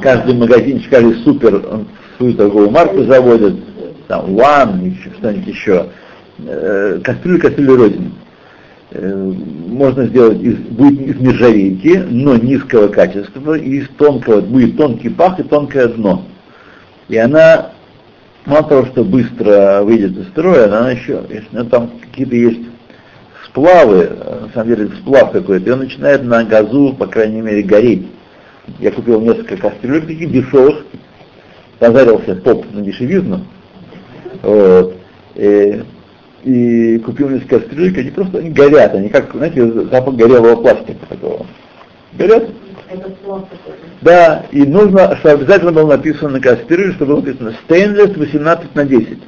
Каждый 0.00 0.34
магазинчик, 0.34 0.90
каждый 0.90 1.16
супер 1.24 1.56
он 1.56 1.88
свою 2.16 2.34
торговую 2.34 2.70
марку 2.70 3.02
заводит. 3.02 3.56
Там 4.06 4.34
One, 4.34 4.88
еще 4.88 5.10
что-нибудь 5.18 5.46
еще. 5.46 5.88
Э, 6.38 7.00
кастрюля, 7.04 7.38
кастрюля 7.38 7.76
Родины. 7.76 8.10
Э, 8.90 9.32
можно 9.66 10.06
сделать 10.06 10.40
из, 10.40 10.56
будет 10.56 11.00
из 11.00 11.20
нержавейки, 11.20 12.06
но 12.08 12.36
низкого 12.36 12.88
качества, 12.88 13.54
и 13.54 13.80
из 13.80 13.88
тонкого, 13.90 14.40
будет 14.40 14.78
тонкий 14.78 15.10
пах 15.10 15.38
и 15.38 15.42
тонкое 15.42 15.88
дно. 15.88 16.24
И 17.08 17.18
она 17.18 17.72
мало 18.46 18.64
того, 18.64 18.86
что 18.86 19.04
быстро 19.04 19.82
выйдет 19.82 20.16
из 20.16 20.28
строя, 20.28 20.66
она 20.66 20.92
еще, 20.92 21.22
ну, 21.52 21.64
там 21.66 21.90
какие-то 22.00 22.34
есть 22.34 22.60
сплавы, 23.44 24.08
э, 24.10 24.40
на 24.46 24.52
самом 24.54 24.68
деле 24.68 24.88
сплав 25.02 25.32
какой-то, 25.32 25.68
и 25.68 25.72
он 25.72 25.80
начинает 25.80 26.24
на 26.24 26.42
газу, 26.44 26.96
по 26.98 27.06
крайней 27.06 27.42
мере, 27.42 27.62
гореть. 27.62 28.06
Я 28.78 28.90
купил 28.90 29.20
несколько 29.20 29.58
кастрюлек 29.58 30.06
таких 30.06 30.32
дешевых, 30.32 30.86
позарился 31.78 32.36
топ 32.36 32.64
на 32.72 32.80
дешевизну, 32.80 33.44
вот, 34.42 34.96
и 36.44 36.98
купил 36.98 37.28
несколько 37.28 37.60
кастрюлек, 37.60 37.98
они 37.98 38.10
просто 38.10 38.38
они 38.38 38.50
горят, 38.50 38.94
они 38.94 39.08
как, 39.08 39.32
знаете, 39.32 39.64
запах 39.90 40.14
горелого 40.14 40.56
пластика 40.56 41.06
такого. 41.08 41.46
Горят, 42.14 42.48
Это 42.90 43.10
да, 44.00 44.44
и 44.52 44.62
нужно, 44.62 45.16
что 45.16 45.32
обязательно 45.32 45.72
было 45.72 45.88
написано 45.88 46.30
на 46.30 46.40
кастрюле, 46.40 46.92
что 46.92 47.06
было 47.06 47.20
написано 47.20 47.54
stainless 47.68 48.18
18 48.18 48.74
на 48.74 48.84
10. 48.84 49.18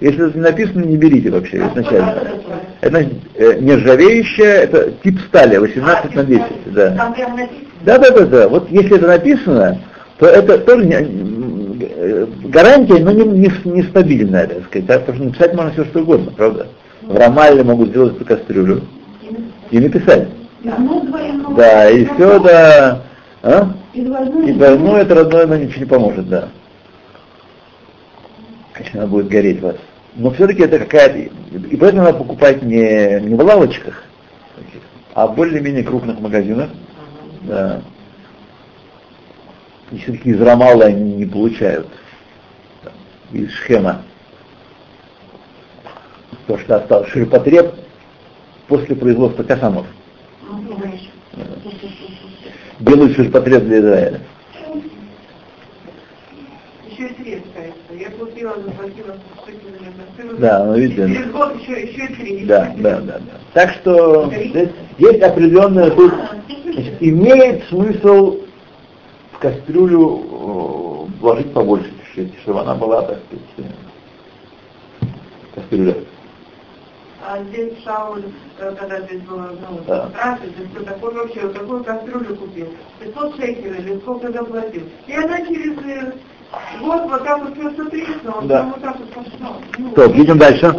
Если 0.00 0.28
это 0.28 0.36
не 0.36 0.44
написано, 0.44 0.84
не 0.84 0.96
берите 0.96 1.30
вообще 1.30 1.58
изначально. 1.58 2.14
Это 2.80 2.90
значит, 2.90 3.12
э, 3.34 3.58
нержавеющая, 3.60 4.52
это 4.62 4.92
тип 5.02 5.18
стали 5.28 5.56
18 5.56 6.14
на 6.14 6.24
10, 6.24 6.42
да. 6.66 6.90
Там 6.96 7.14
прям 7.14 7.36
написано. 7.36 7.66
Да, 7.84 7.98
да, 7.98 8.10
да, 8.10 8.26
да. 8.26 8.48
Вот 8.48 8.70
если 8.70 8.96
это 8.96 9.06
написано, 9.06 9.78
то 10.18 10.26
это 10.26 10.58
тоже 10.58 10.84
не- 10.84 11.35
гарантия, 12.44 12.98
но 13.02 13.12
не, 13.12 13.24
не, 13.24 13.50
не 13.64 13.82
стабильная, 13.84 14.46
так 14.46 14.64
сказать. 14.64 14.86
Да? 14.86 14.98
Потому 14.98 15.16
что 15.16 15.26
написать 15.26 15.54
можно 15.54 15.72
все 15.72 15.84
что 15.84 16.00
угодно, 16.00 16.32
правда? 16.36 16.66
В 17.02 17.16
Рамале 17.16 17.62
могут 17.62 17.90
сделать 17.90 18.16
эту 18.16 18.24
кастрюлю 18.24 18.82
и 19.70 19.78
написать. 19.78 20.28
Двойное. 20.62 21.56
Да, 21.56 21.90
и 21.90 22.04
все 22.04 22.36
это, 22.36 23.02
а? 23.42 23.72
И 23.94 24.02
двойное, 24.02 25.02
это 25.02 25.14
родное, 25.14 25.46
но 25.46 25.56
ничего 25.56 25.80
не 25.80 25.86
поможет, 25.86 26.28
да. 26.28 26.48
Конечно, 28.72 29.00
она 29.00 29.08
будет 29.08 29.28
гореть 29.28 29.60
вас. 29.60 29.76
Но 30.16 30.30
все-таки 30.30 30.62
это 30.62 30.78
какая-то... 30.78 31.18
И 31.18 31.76
поэтому 31.76 32.02
надо 32.02 32.18
покупать 32.18 32.62
не, 32.62 33.20
не 33.20 33.34
в 33.34 33.40
лавочках, 33.40 34.02
а 35.14 35.26
в 35.26 35.34
более-менее 35.34 35.84
крупных 35.84 36.20
магазинах. 36.20 36.70
Да. 37.42 37.82
И 39.92 39.98
все-таки 39.98 40.30
из 40.30 40.40
Рамала 40.40 40.86
они 40.86 41.14
не 41.14 41.26
получают. 41.26 41.86
Из 43.32 43.50
Шхема. 43.52 44.02
То, 46.46 46.58
что 46.58 46.76
осталось 46.76 47.08
ширпотреб 47.10 47.74
после 48.68 48.96
производства 48.96 49.42
касамов. 49.42 49.86
Делают 52.80 53.16
ширпотреб 53.16 53.64
для 53.64 53.78
Израиля. 53.80 54.20
Я 57.90 58.10
заплатила. 58.10 59.16
Да, 60.38 60.64
ну 60.64 60.76
видите. 60.76 61.08
Через 61.08 61.30
год 61.30 61.60
еще, 61.60 61.82
еще 61.82 62.06
три. 62.14 62.44
Да, 62.44 62.74
да, 62.78 63.00
да, 63.00 63.18
да. 63.18 63.32
Так 63.54 63.72
что 63.74 64.30
здесь 64.30 64.70
есть 64.98 65.22
определенное 65.22 65.90
тут 65.90 66.12
значит, 66.64 66.94
имеет 67.00 67.64
смысл 67.64 68.45
в 69.36 69.38
кастрюлю 69.38 70.00
э, 70.00 71.20
вложить 71.20 71.52
побольше 71.52 71.92
чуть-чуть, 72.14 72.40
чтобы 72.40 72.60
она 72.60 72.74
была, 72.74 73.02
так 73.02 73.18
сказать, 73.26 73.70
э, 75.02 75.06
кастрюля. 75.54 75.94
А 77.28 77.42
здесь 77.44 77.72
Шауль, 77.84 78.22
э, 78.58 78.74
когда 78.78 79.00
здесь 79.02 79.20
было, 79.22 79.50
ну, 79.68 79.80
Да. 79.86 80.38
здесь 80.42 80.68
кто 80.74 80.84
такой 80.84 81.14
вообще, 81.14 81.40
вот 81.40 81.52
такую 81.54 81.84
кастрюлю 81.84 82.34
купил. 82.36 82.68
500 83.00 83.36
шекелей 83.36 83.80
или 83.80 83.98
сколько 83.98 84.32
заплатил. 84.32 84.82
И 85.06 85.12
она 85.12 85.38
через 85.44 85.76
год 86.80 87.02
вот 87.10 87.24
так 87.24 87.44
вот 87.44 87.54
все 87.58 87.70
сотряснула, 87.76 88.42
Да. 88.44 88.62
вот 88.62 88.80
так 88.80 88.96
вот 88.98 89.10
пошло. 89.10 89.56
Ну, 89.78 89.90
Так, 89.90 90.14
едем 90.14 90.38
дальше. 90.38 90.74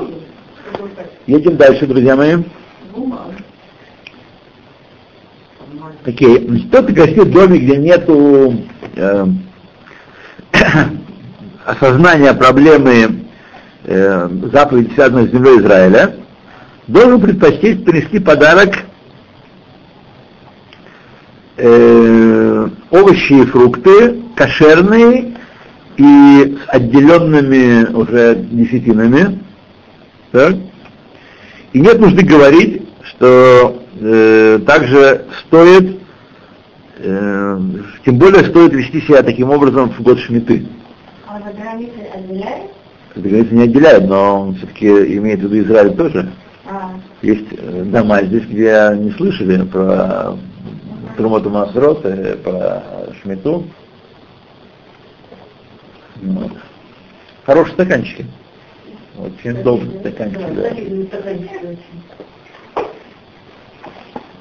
Едем 1.27 1.57
дальше, 1.57 1.85
друзья 1.85 2.15
мои. 2.15 2.37
Окей. 6.07 6.47
Значит, 6.47 6.69
Кто-то 6.69 6.93
гостит 6.93 7.23
в 7.23 7.31
доме, 7.31 7.59
где 7.59 7.75
нету 7.75 8.55
э, 8.95 9.25
осознания 11.65 12.33
проблемы 12.33 13.25
э, 13.83 14.29
заповеди, 14.53 14.93
связанной 14.93 15.27
с 15.27 15.31
землей 15.31 15.59
Израиля, 15.59 16.15
должен 16.87 17.19
предпочесть 17.19 17.83
принести 17.83 18.19
подарок 18.19 18.85
э, 21.57 22.69
овощи 22.89 23.33
и 23.33 23.45
фрукты, 23.45 24.21
кошерные 24.33 25.35
и 25.97 26.57
с 26.57 26.69
отделенными 26.69 27.91
уже 27.93 28.35
десятинами. 28.49 29.43
Так? 30.31 30.55
И 31.73 31.81
нет 31.81 31.99
нужды 31.99 32.25
говорить, 32.25 32.83
что 33.03 33.83
э, 33.99 34.59
также 34.65 35.25
стоит, 35.47 35.96
э, 36.99 37.59
тем 38.05 38.17
более 38.17 38.43
стоит 38.45 38.73
вести 38.73 39.01
себя 39.01 39.23
таким 39.23 39.49
образом 39.49 39.89
в 39.91 40.01
год 40.01 40.19
шмиты. 40.19 40.67
А 41.27 41.39
за 41.39 41.51
границей 41.53 42.07
отделяет? 42.13 42.71
Говорится, 43.15 43.55
не 43.55 43.63
отделяют, 43.63 44.07
но 44.07 44.53
все-таки 44.57 44.87
имеет 45.17 45.39
в 45.39 45.43
виду 45.43 45.59
Израиль 45.59 45.95
тоже. 45.95 46.29
А, 46.65 46.91
Есть 47.21 47.47
э, 47.51 47.83
дома 47.85 48.21
здесь, 48.23 48.45
где 48.45 48.91
не 48.95 49.11
слышали 49.11 49.63
про 49.63 50.35
Трумоту 51.15 51.49
Масрот, 51.49 52.05
э, 52.05 52.35
про 52.35 52.83
Шмиту. 53.21 53.65
Вот. 56.21 56.51
Хорошие 57.45 57.73
стаканчики. 57.73 58.25
Очень 59.17 59.63
долгие 59.63 59.97
стаканчики, 59.99 60.51
да. 60.55 60.69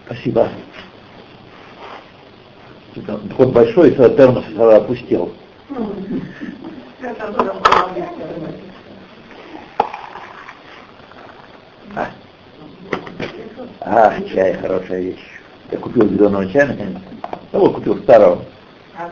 Спасибо. 0.06 0.48
Вход 3.30 3.52
большой, 3.52 3.90
и 3.90 3.94
термос 3.94 4.44
было. 4.56 4.82
А. 11.94 12.08
а, 13.80 14.22
чай, 14.22 14.54
хорошая 14.54 15.00
вещь. 15.00 15.40
Я 15.70 15.78
купил 15.78 16.08
зеленого 16.08 16.50
чая, 16.50 16.68
наконец. 16.68 16.98
Вот 17.52 17.74
купил 17.74 17.98
старого. 17.98 18.42
А? 18.98 19.10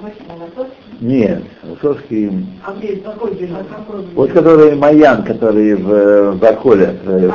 Нет, 1.00 1.42
высоцкий. 1.62 2.30
А 2.64 2.72
где 2.72 2.96
какой? 2.96 3.32
А? 3.52 3.84
Вот 4.14 4.32
который 4.32 4.74
Майян, 4.76 5.24
который 5.24 5.74
в, 5.74 5.92
э, 5.92 6.30
в 6.30 6.38
Барколе. 6.38 6.98
э, 7.04 7.30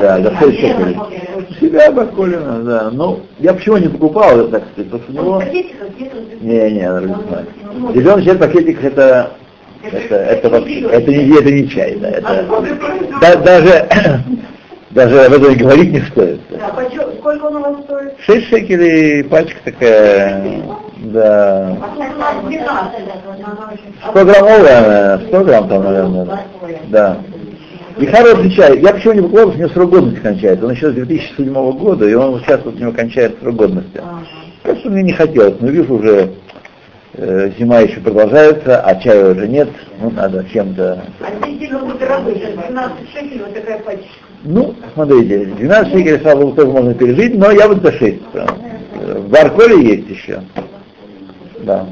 Да, 0.00 0.20
за 0.20 0.36
6 0.38 0.60
шекелей. 1.48 1.70
Себя 1.70 1.92
Барколина, 1.92 2.62
да. 2.62 2.90
Ну, 2.90 3.20
я 3.38 3.54
почему 3.54 3.76
не 3.78 3.88
покупал, 3.88 4.40
это, 4.40 4.48
так 4.48 4.62
сказать, 4.72 4.90
потому 4.90 5.02
что 5.02 5.12
у 5.12 5.24
него... 5.24 5.42
Не, 6.40 6.70
не, 6.70 6.90
нормально. 6.90 7.46
Зеленый 7.94 8.24
чай 8.24 8.34
в 8.34 8.38
пакетиках 8.38 8.84
это, 8.84 9.30
это, 9.82 10.14
это, 10.14 10.48
вообще, 10.48 10.80
это, 10.80 11.10
не, 11.10 11.38
это 11.38 11.50
не 11.50 11.68
чай, 11.68 11.96
да, 11.96 12.08
это, 12.10 12.46
да, 13.20 13.36
даже, 13.36 13.88
даже 14.90 15.20
об 15.24 15.32
этом 15.32 15.54
говорить 15.56 15.92
не 15.92 16.00
стоит. 16.00 16.40
А 16.60 16.72
почем, 16.72 17.12
сколько 17.18 17.44
он 17.44 17.56
у 17.56 17.60
вас 17.60 17.84
стоит? 17.84 18.12
6 18.20 18.48
шекелей, 18.48 19.24
пачка 19.24 19.58
такая, 19.64 20.62
да, 20.96 21.76
100 24.10 24.24
граммовая, 24.24 25.18
100 25.28 25.44
грамм 25.44 25.68
там, 25.68 25.84
наверное, 25.84 26.38
да. 26.88 27.18
И 27.98 28.06
хороший 28.06 28.50
чай. 28.50 28.80
Я 28.80 28.92
почему 28.92 29.12
не 29.14 29.22
потому 29.22 29.52
что 29.52 29.56
у 29.56 29.58
него 29.58 29.68
срок 29.68 29.90
годности 29.90 30.20
кончается. 30.20 30.66
Он 30.66 30.72
еще 30.72 30.90
с 30.90 30.94
2007 30.94 31.52
года, 31.78 32.08
и 32.08 32.14
он 32.14 32.40
сейчас 32.40 32.60
вот 32.64 32.74
у 32.74 32.78
него 32.78 32.92
кончается 32.92 33.38
срок 33.40 33.56
годности. 33.56 34.02
Просто 34.62 34.90
мне 34.90 35.02
не 35.02 35.12
хотелось, 35.12 35.60
но 35.60 35.68
вижу 35.68 35.94
уже 35.94 36.30
э, 37.14 37.50
зима 37.58 37.80
еще 37.80 38.00
продолжается, 38.00 38.80
а 38.80 38.94
чая 38.96 39.32
уже 39.32 39.46
нет, 39.46 39.68
ну 40.00 40.10
надо 40.10 40.44
чем-то. 40.52 41.04
А 41.20 41.44
здесь 41.44 41.58
сильно 41.60 41.80
дорогой, 41.94 42.34
12 42.34 43.10
шекелей, 43.12 43.40
вот 43.40 43.54
такая 43.54 43.78
пачка. 43.80 44.04
Ну, 44.42 44.74
смотрите, 44.94 45.44
12 45.44 45.92
шекелей, 45.92 46.20
слава 46.20 46.40
богу, 46.40 46.56
тоже 46.56 46.70
можно 46.70 46.94
пережить, 46.94 47.36
но 47.36 47.50
я 47.50 47.68
бы 47.68 47.76
за 47.76 47.92
6. 47.92 48.22
В 48.94 49.28
Барколе 49.28 49.86
есть 49.86 50.08
еще. 50.08 50.40
Да. 51.60 51.86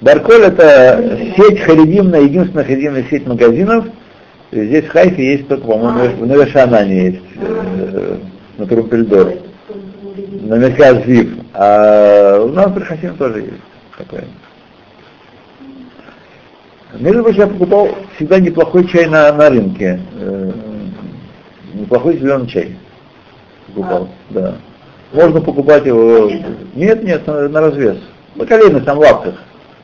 Барколь 0.00 0.42
это 0.42 1.18
сеть 1.36 1.60
харидимная, 1.60 2.22
единственная 2.22 2.64
харидимная 2.64 3.04
сеть 3.10 3.26
магазинов. 3.26 3.86
Здесь 4.54 4.84
в 4.84 4.90
Хайфе 4.90 5.32
есть 5.32 5.48
только, 5.48 5.66
по-моему, 5.66 6.16
в 6.16 6.26
Навершанане 6.28 7.06
есть, 7.06 7.22
э, 7.34 8.18
на 8.56 8.66
Трумпельдор, 8.66 9.32
на 10.42 10.54
Мерказ. 10.54 11.02
А 11.52 12.40
у 12.40 12.48
нас 12.50 12.70
в 12.70 12.78
Рахасим 12.78 13.16
тоже 13.16 13.40
есть 13.40 13.62
такое. 13.98 14.24
Между 17.00 17.24
прочим, 17.24 17.40
я 17.40 17.46
покупал 17.48 17.88
всегда 18.14 18.38
неплохой 18.38 18.86
чай 18.86 19.06
на, 19.06 19.32
на 19.32 19.50
рынке. 19.50 19.98
Э, 20.20 20.52
неплохой 21.72 22.18
зеленый 22.18 22.46
чай. 22.46 22.76
Покупал, 23.66 24.08
да. 24.30 24.54
Можно 25.12 25.40
покупать 25.40 25.84
его. 25.84 26.30
Нет, 26.76 27.02
нет, 27.02 27.26
на, 27.26 27.48
на 27.48 27.60
развес. 27.60 27.98
На 28.36 28.46
коленных 28.46 28.84
там 28.84 28.98
лавках. 28.98 29.34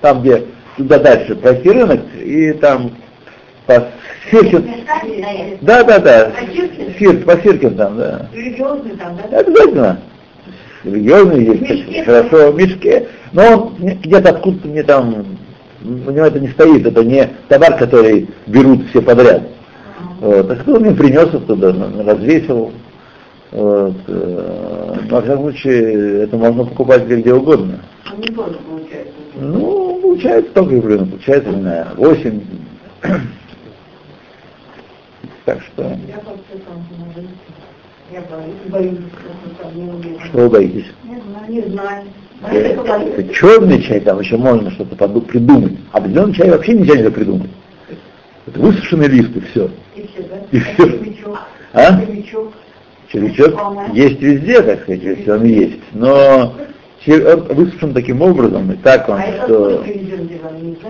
Там, 0.00 0.20
где 0.20 0.44
туда 0.76 1.00
дальше 1.00 1.34
пройти 1.34 1.70
рынок, 1.70 2.02
и 2.14 2.52
там 2.52 2.92
по 3.66 3.88
Сиркин. 4.30 4.64
Да, 5.62 5.82
да, 5.84 5.98
да. 5.98 6.32
Сир, 6.98 7.24
по 7.24 7.36
Сиркин 7.40 7.74
там, 7.76 7.96
да. 7.96 8.26
Религиозный 8.32 8.96
там, 8.96 9.16
да? 9.30 9.38
Обязательно. 9.38 10.00
Религиозный 10.84 11.44
есть, 11.44 11.62
Мешке. 11.62 12.04
хорошо, 12.04 12.52
в 12.52 12.56
мешке. 12.56 13.08
Но 13.32 13.42
он 13.42 13.74
где-то 14.02 14.30
откуда-то 14.30 14.68
мне 14.68 14.82
там, 14.82 15.26
у 15.84 16.10
него 16.10 16.26
это 16.26 16.40
не 16.40 16.48
стоит, 16.48 16.86
это 16.86 17.04
не 17.04 17.28
товар, 17.48 17.76
который 17.78 18.28
берут 18.46 18.88
все 18.90 19.00
подряд. 19.00 19.42
Вот. 20.20 20.50
А 20.50 20.56
кто 20.56 20.78
мне 20.78 20.92
принес 20.92 21.32
оттуда, 21.34 21.74
развесил. 22.04 22.72
Вот. 23.52 23.96
э, 24.06 24.96
Но, 25.08 25.16
во 25.16 25.22
всяком 25.22 25.42
случае, 25.44 26.22
это 26.24 26.36
можно 26.36 26.64
покупать 26.64 27.04
где, 27.06 27.16
где 27.16 27.34
угодно. 27.34 27.80
Он 28.12 28.20
не 28.20 28.28
тоже 28.28 28.58
получается. 28.68 29.12
Ну, 29.40 29.98
получается 30.02 30.52
только 30.52 30.74
рублей, 30.76 30.98
получается, 30.98 31.50
не 31.50 31.60
знаю, 31.62 31.86
8. 31.96 32.40
Так 33.02 33.10
что, 33.10 33.20
Я 33.20 33.20
как-то 33.20 33.20
там 33.20 33.20
не 33.20 33.20
боюсь. 33.20 33.20
Я 35.22 35.29
боюсь, 38.68 38.98
что 39.54 40.26
что 40.26 40.38
вы 40.38 40.50
боитесь? 40.50 40.86
Не 41.04 41.20
знаю, 41.20 41.48
не 41.48 41.60
знаю. 41.62 42.04
Э, 42.42 42.56
Это 42.56 43.34
черный 43.34 43.82
чай, 43.82 44.00
там 44.00 44.20
еще 44.20 44.36
можно 44.36 44.70
что-то 44.70 44.96
придумать. 45.28 45.78
А 45.92 46.00
зеленый 46.00 46.34
чай 46.34 46.50
вообще 46.50 46.74
нельзя 46.74 46.94
нельзя 46.96 47.10
придумать. 47.10 47.50
Это 48.46 48.58
высушенный 48.58 49.08
лист 49.08 49.30
и 49.36 49.40
все. 49.40 49.70
И 49.94 50.06
все, 50.06 50.22
да? 50.22 50.36
И 50.50 50.58
всё. 50.58 50.98
Хомячок. 50.98 51.38
А? 51.72 51.92
Хомячок. 51.96 52.52
Червячок 53.12 53.60
есть 53.92 54.20
везде, 54.20 54.62
так 54.62 54.82
сказать, 54.82 55.02
если 55.02 55.30
он 55.30 55.44
есть. 55.44 55.80
Но 55.92 56.54
он 57.06 57.42
высушен 57.54 57.92
таким 57.92 58.22
образом, 58.22 58.70
и 58.70 58.76
так 58.76 59.08
он, 59.08 59.16
А 59.16 59.22
это 59.24 59.44
что... 59.46 59.84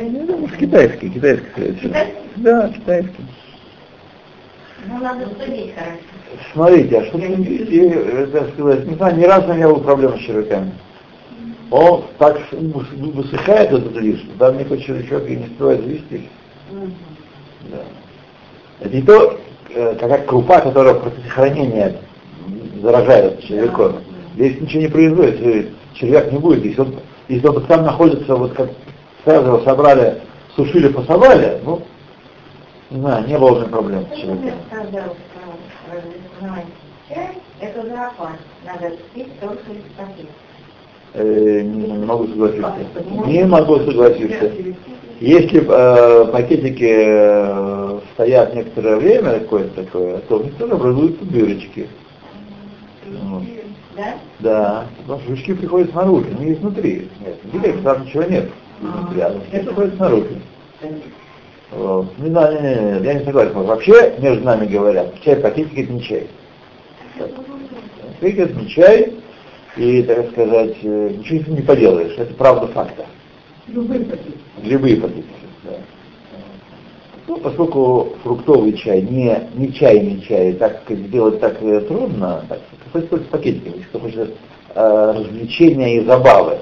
Ну, 0.00 0.36
может, 0.38 0.56
китайский, 0.56 1.08
китайский. 1.08 1.46
Китайский? 1.80 2.14
Да, 2.36 2.68
китайский. 2.68 3.24
Ну, 4.86 4.98
надо 4.98 5.26
судить 5.38 5.74
хорошо. 5.74 5.98
Смотрите, 6.52 6.98
а 6.98 7.04
что 7.06 7.18
и, 7.18 7.88
э, 7.88 8.26
так 8.32 8.50
сказать, 8.54 8.86
не 8.86 8.94
знаю, 8.94 9.16
ни 9.16 9.24
разу 9.24 9.50
у 9.50 9.54
меня 9.54 9.68
была 9.68 9.80
проблема 9.80 10.16
с 10.16 10.20
червяками. 10.20 10.72
Он 11.70 12.04
так 12.18 12.40
высыхает 12.52 13.72
этот 13.72 13.94
лист, 13.96 14.24
что 14.24 14.38
там 14.38 14.58
никакой 14.58 14.80
червячок 14.80 15.28
и 15.28 15.36
не 15.36 15.44
успевает 15.44 15.80
завести. 15.82 16.28
Да. 17.70 17.78
Это 18.80 18.96
не 18.96 19.02
то, 19.02 19.38
э, 19.74 19.94
как 19.96 20.26
крупа, 20.26 20.60
которая 20.60 20.94
процессе 20.94 21.28
хранения 21.28 21.96
заражает 22.82 23.42
червяком. 23.44 23.96
Здесь 24.34 24.60
ничего 24.60 24.82
не 24.82 24.88
произойдет, 24.88 25.68
червяк 25.94 26.32
не 26.32 26.38
будет. 26.38 26.64
Если 26.64 26.80
он, 26.80 26.94
если 27.28 27.46
он 27.46 27.64
там 27.66 27.84
находится, 27.84 28.34
вот 28.34 28.52
как 28.54 28.70
сразу 29.24 29.46
его 29.46 29.60
собрали, 29.60 30.20
сушили, 30.56 30.88
посовали, 30.88 31.60
ну, 31.64 31.82
не 32.90 33.00
знаю, 33.00 33.26
не 33.26 33.38
было 33.38 33.50
у 33.50 33.56
меня 33.56 33.68
проблем 33.68 34.06
с 34.12 34.16
червяком. 34.16 34.52
Это 37.60 37.82
закон. 37.82 38.30
Надо 38.64 38.96
пить 39.14 39.40
только 39.40 39.72
из. 39.72 39.82
Э, 41.12 41.60
не, 41.62 41.92
могу 42.04 42.26
согласиться. 42.28 42.68
Не 43.26 43.44
могу 43.44 43.78
согласиться. 43.80 44.52
Если 45.20 45.60
э, 45.60 46.26
пакетики 46.32 46.88
э, 46.88 48.00
стоят 48.14 48.54
некоторое 48.54 48.96
время, 48.96 49.40
какое-то 49.40 49.84
такое, 49.84 50.18
то 50.18 50.38
в 50.38 50.44
них 50.44 50.56
тоже 50.56 50.72
образуются 50.72 51.24
дырочки. 51.24 51.88
Вот. 53.06 53.42
Да? 53.96 54.14
Да, 54.38 54.86
потому 55.02 55.20
что 55.20 55.30
жучки 55.30 55.52
приходят 55.54 55.90
снаружи, 55.90 56.28
не 56.38 56.52
изнутри. 56.52 57.08
Нет, 57.52 57.82
там 57.82 58.04
ничего 58.04 58.22
нет 58.22 58.48
изнутри, 58.80 59.20
а 59.20 59.32
жучки 59.32 59.58
приходят 59.66 59.94
снаружи. 59.96 60.40
Не 61.72 62.30
знаю, 62.30 62.62
не, 62.62 62.68
не, 62.68 63.00
не, 63.00 63.06
я 63.06 63.14
не 63.14 63.24
согласен. 63.24 63.52
Вообще, 63.52 64.14
между 64.18 64.44
нами 64.44 64.66
говорят, 64.66 65.20
чай 65.22 65.36
пакетики 65.36 65.80
это 65.80 65.92
не 65.92 66.02
чай. 66.02 66.26
Пакетики 68.20 68.40
это 68.40 68.54
не 68.54 68.68
чай, 68.68 69.12
и, 69.76 70.02
так 70.02 70.30
сказать, 70.30 70.76
э, 70.82 71.10
ничего 71.16 71.42
с 71.42 71.46
ним 71.46 71.56
не 71.56 71.62
поделаешь. 71.62 72.14
Это 72.18 72.34
правда 72.34 72.66
факта. 72.68 73.06
Любые 73.68 74.04
такие. 74.04 74.34
Любые 74.64 74.96
пакетики, 74.96 75.28
да. 75.62 75.70
Ну, 77.28 77.36
поскольку 77.36 78.16
фруктовый 78.24 78.72
чай 78.72 79.02
не, 79.02 79.38
не 79.54 79.72
чайный 79.72 80.20
чай, 80.22 80.52
так 80.54 80.82
сделать 80.88 81.38
так 81.38 81.62
э, 81.62 81.80
трудно, 81.82 82.44
так, 82.48 82.58
хоть 82.92 83.22
с 83.22 83.26
пакетиками, 83.26 83.76
если 83.76 83.84
кто 83.84 84.00
хочет 84.00 84.34
э, 84.74 85.12
развлечения 85.16 85.98
и 85.98 86.04
забавы. 86.04 86.58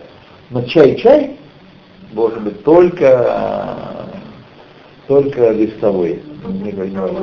Но 0.50 0.62
чай-чай 0.62 1.38
должен 2.12 2.44
быть 2.44 2.62
только, 2.64 4.06
только 5.08 5.50
не, 5.52 6.20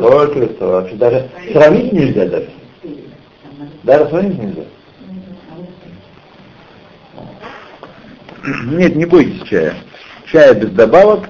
только 0.02 0.39
листовой. 0.39 0.74
Вообще 0.82 0.95
даже 0.95 1.30
сравнить 1.54 1.93
нельзя 1.93 2.26
даже. 2.26 2.50
Даже 3.84 4.10
сравнить 4.10 4.39
нельзя. 4.39 4.63
Нет, 8.65 8.95
не 8.95 9.06
бойтесь 9.06 9.48
чая. 9.48 9.76
Чая 10.26 10.56
без 10.56 10.71
добавок, 10.71 11.30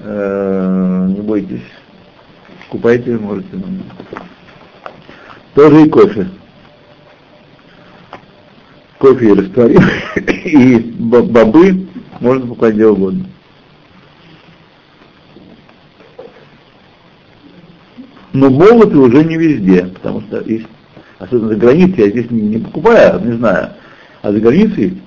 э, 0.00 1.06
не 1.08 1.20
бойтесь. 1.22 1.62
Купайте, 2.68 3.16
можете. 3.16 3.48
Тоже 5.54 5.82
и 5.86 5.88
кофе. 5.88 6.28
Кофе 8.98 9.30
и 9.30 9.32
растворим, 9.32 9.82
и 10.44 10.76
бо- 10.98 11.22
бобы 11.22 11.86
можно 12.20 12.42
покупать 12.42 12.74
где 12.74 12.86
угодно. 12.86 13.24
Но 18.32 18.48
молоты 18.48 18.96
уже 18.96 19.24
не 19.24 19.36
везде, 19.36 19.86
потому 19.86 20.20
что 20.22 20.40
есть, 20.42 20.66
особенно 21.18 21.48
за 21.48 21.56
границей, 21.56 22.04
я 22.04 22.10
здесь 22.10 22.30
не, 22.30 22.42
не 22.42 22.58
покупаю, 22.58 23.20
не 23.24 23.32
знаю, 23.32 23.70
а 24.22 24.32
за 24.32 24.38
границей 24.38 25.00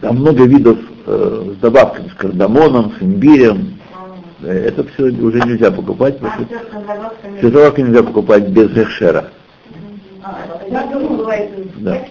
там 0.00 0.16
много 0.16 0.44
видов 0.44 0.78
э, 1.06 1.52
с 1.54 1.60
добавками, 1.60 2.08
с 2.08 2.14
кардамоном, 2.14 2.92
с 2.98 3.02
имбирем. 3.02 3.74
Это 4.42 4.84
все 4.84 5.04
уже 5.04 5.40
нельзя 5.40 5.70
покупать, 5.70 6.18
А 6.22 6.36
все 6.36 6.46
все 7.38 7.50
добавки 7.50 7.80
нельзя 7.80 8.02
покупать 8.02 8.48
без 8.48 8.76
эхшера. 8.76 9.30
А, 10.22 10.36
Да. 11.76 12.02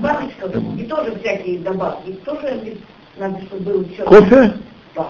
баночках, 0.00 0.50
и 0.78 0.82
тоже 0.84 1.14
всякие 1.20 1.58
добавки. 1.60 2.12
Тоже 2.24 2.76
надо, 3.18 3.40
чтобы 3.46 3.62
было 3.62 3.84
все. 3.84 4.04
Кофе 4.04 4.52
Да. 4.94 5.08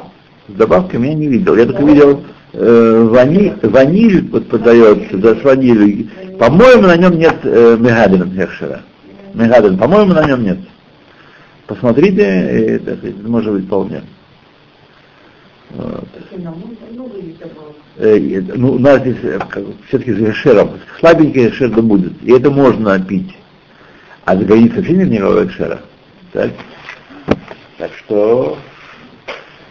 с 0.48 0.53
добавками 0.53 1.09
я 1.09 1.14
не 1.14 1.27
видел. 1.29 1.57
Я 1.57 1.66
только 1.66 1.83
видел 1.83 2.22
э, 2.53 3.09
вани, 3.11 3.53
ваниль 3.63 4.29
вот 4.31 4.49
подается, 4.49 5.17
да, 5.17 5.35
с 5.35 5.43
ванилью. 5.43 6.09
По-моему, 6.39 6.83
на 6.83 6.97
нем 6.97 7.19
нет 7.19 7.37
э, 7.43 7.77
мегадена 7.79 8.43
эхшера. 8.43 8.83
Мегаден, 9.35 9.79
по-моему, 9.79 10.15
на 10.15 10.27
нем 10.27 10.43
нет. 10.43 10.59
Посмотрите, 11.67 12.81
так 12.85 12.99
сказать, 12.99 13.23
может 13.23 13.53
быть 13.53 13.67
вполне. 13.67 14.03
Вот. 15.71 16.09
Э, 17.99 18.43
ну, 18.55 18.73
у 18.73 18.79
нас 18.79 19.01
здесь 19.01 19.17
все-таки 19.89 20.15
с 20.15 20.21
эшером, 20.31 20.79
слабенький 20.99 21.49
эшер 21.49 21.71
да 21.71 21.83
будет, 21.83 22.13
и 22.23 22.33
это 22.33 22.51
можно 22.51 22.99
пить. 23.01 23.37
А 24.25 24.37
за 24.37 24.45
границей 24.45 24.77
вообще 24.77 24.93
нет 24.93 25.11
никакого 25.11 25.47
эшера. 25.47 25.81
Так? 26.33 26.51
так 27.79 27.93
что 27.95 28.59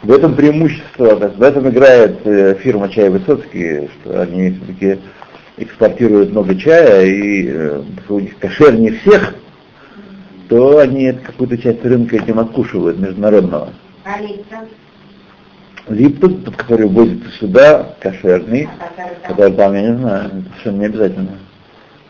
в 0.07 0.11
этом 0.13 0.35
преимущество, 0.35 1.15
в 1.15 1.41
этом 1.41 1.67
играет 1.67 2.25
э, 2.25 2.55
фирма 2.61 2.87
Чай 2.87 3.09
Высоцкий, 3.09 3.89
что 3.89 4.21
они 4.21 4.51
все-таки 4.51 4.99
экспортируют 5.57 6.31
много 6.31 6.55
чая, 6.55 7.05
и 7.05 7.49
э, 7.49 7.81
у 8.07 8.19
них 8.19 8.37
кошер 8.39 8.73
не 8.75 8.91
всех, 8.91 9.35
то 10.47 10.77
они 10.77 11.11
какую-то 11.11 11.57
часть 11.57 11.83
рынка 11.83 12.15
этим 12.15 12.39
откушивают 12.39 12.97
международного. 12.99 13.73
А? 14.05 14.21
Липтон, 15.89 16.41
тот, 16.41 16.55
который 16.55 16.87
возится 16.87 17.29
сюда, 17.31 17.95
кошерный, 17.99 18.69
А 18.79 18.87
который 18.87 19.15
там? 19.15 19.31
который 19.35 19.53
там, 19.57 19.73
я 19.73 19.81
не 19.81 19.97
знаю, 19.97 20.25
это 20.27 20.43
совершенно 20.51 20.77
не 20.77 20.85
обязательно. 20.85 21.31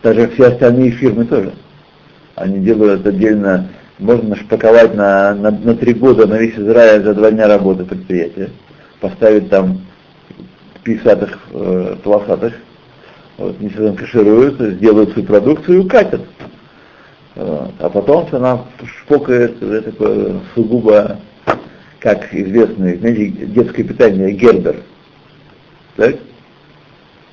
Даже 0.04 0.28
все 0.28 0.44
остальные 0.44 0.90
фирмы 0.92 1.24
тоже. 1.24 1.52
Они 2.36 2.60
делают 2.60 3.04
отдельно, 3.04 3.66
можно 3.98 4.36
шпаковать 4.36 4.94
на, 4.94 5.34
на, 5.34 5.50
на 5.50 5.74
три 5.74 5.94
года 5.94 6.26
на 6.26 6.38
весь 6.38 6.54
Израиль 6.54 7.02
за 7.02 7.14
два 7.14 7.30
дня 7.30 7.48
работы 7.48 7.84
предприятия, 7.84 8.50
поставить 9.00 9.50
там 9.50 9.80
писатых, 10.84 11.38
э, 11.52 11.96
полосатых, 12.02 12.54
вот, 13.36 13.56
они 13.60 13.68
все 13.68 13.92
кашируют, 13.92 14.60
сделают 14.60 15.12
свою 15.12 15.26
продукцию 15.26 15.78
и 15.78 15.84
укатят. 15.84 16.22
Вот. 17.34 17.72
А 17.78 17.90
потом 17.90 18.26
она 18.32 18.64
шпокает 19.00 19.62
уже 19.62 19.82
такое 19.82 20.40
сугубо, 20.54 21.18
как 22.00 22.32
известный, 22.34 22.96
знаете, 22.98 23.46
детское 23.46 23.84
питание 23.84 24.32
Гербер. 24.32 24.76
Так? 25.96 26.16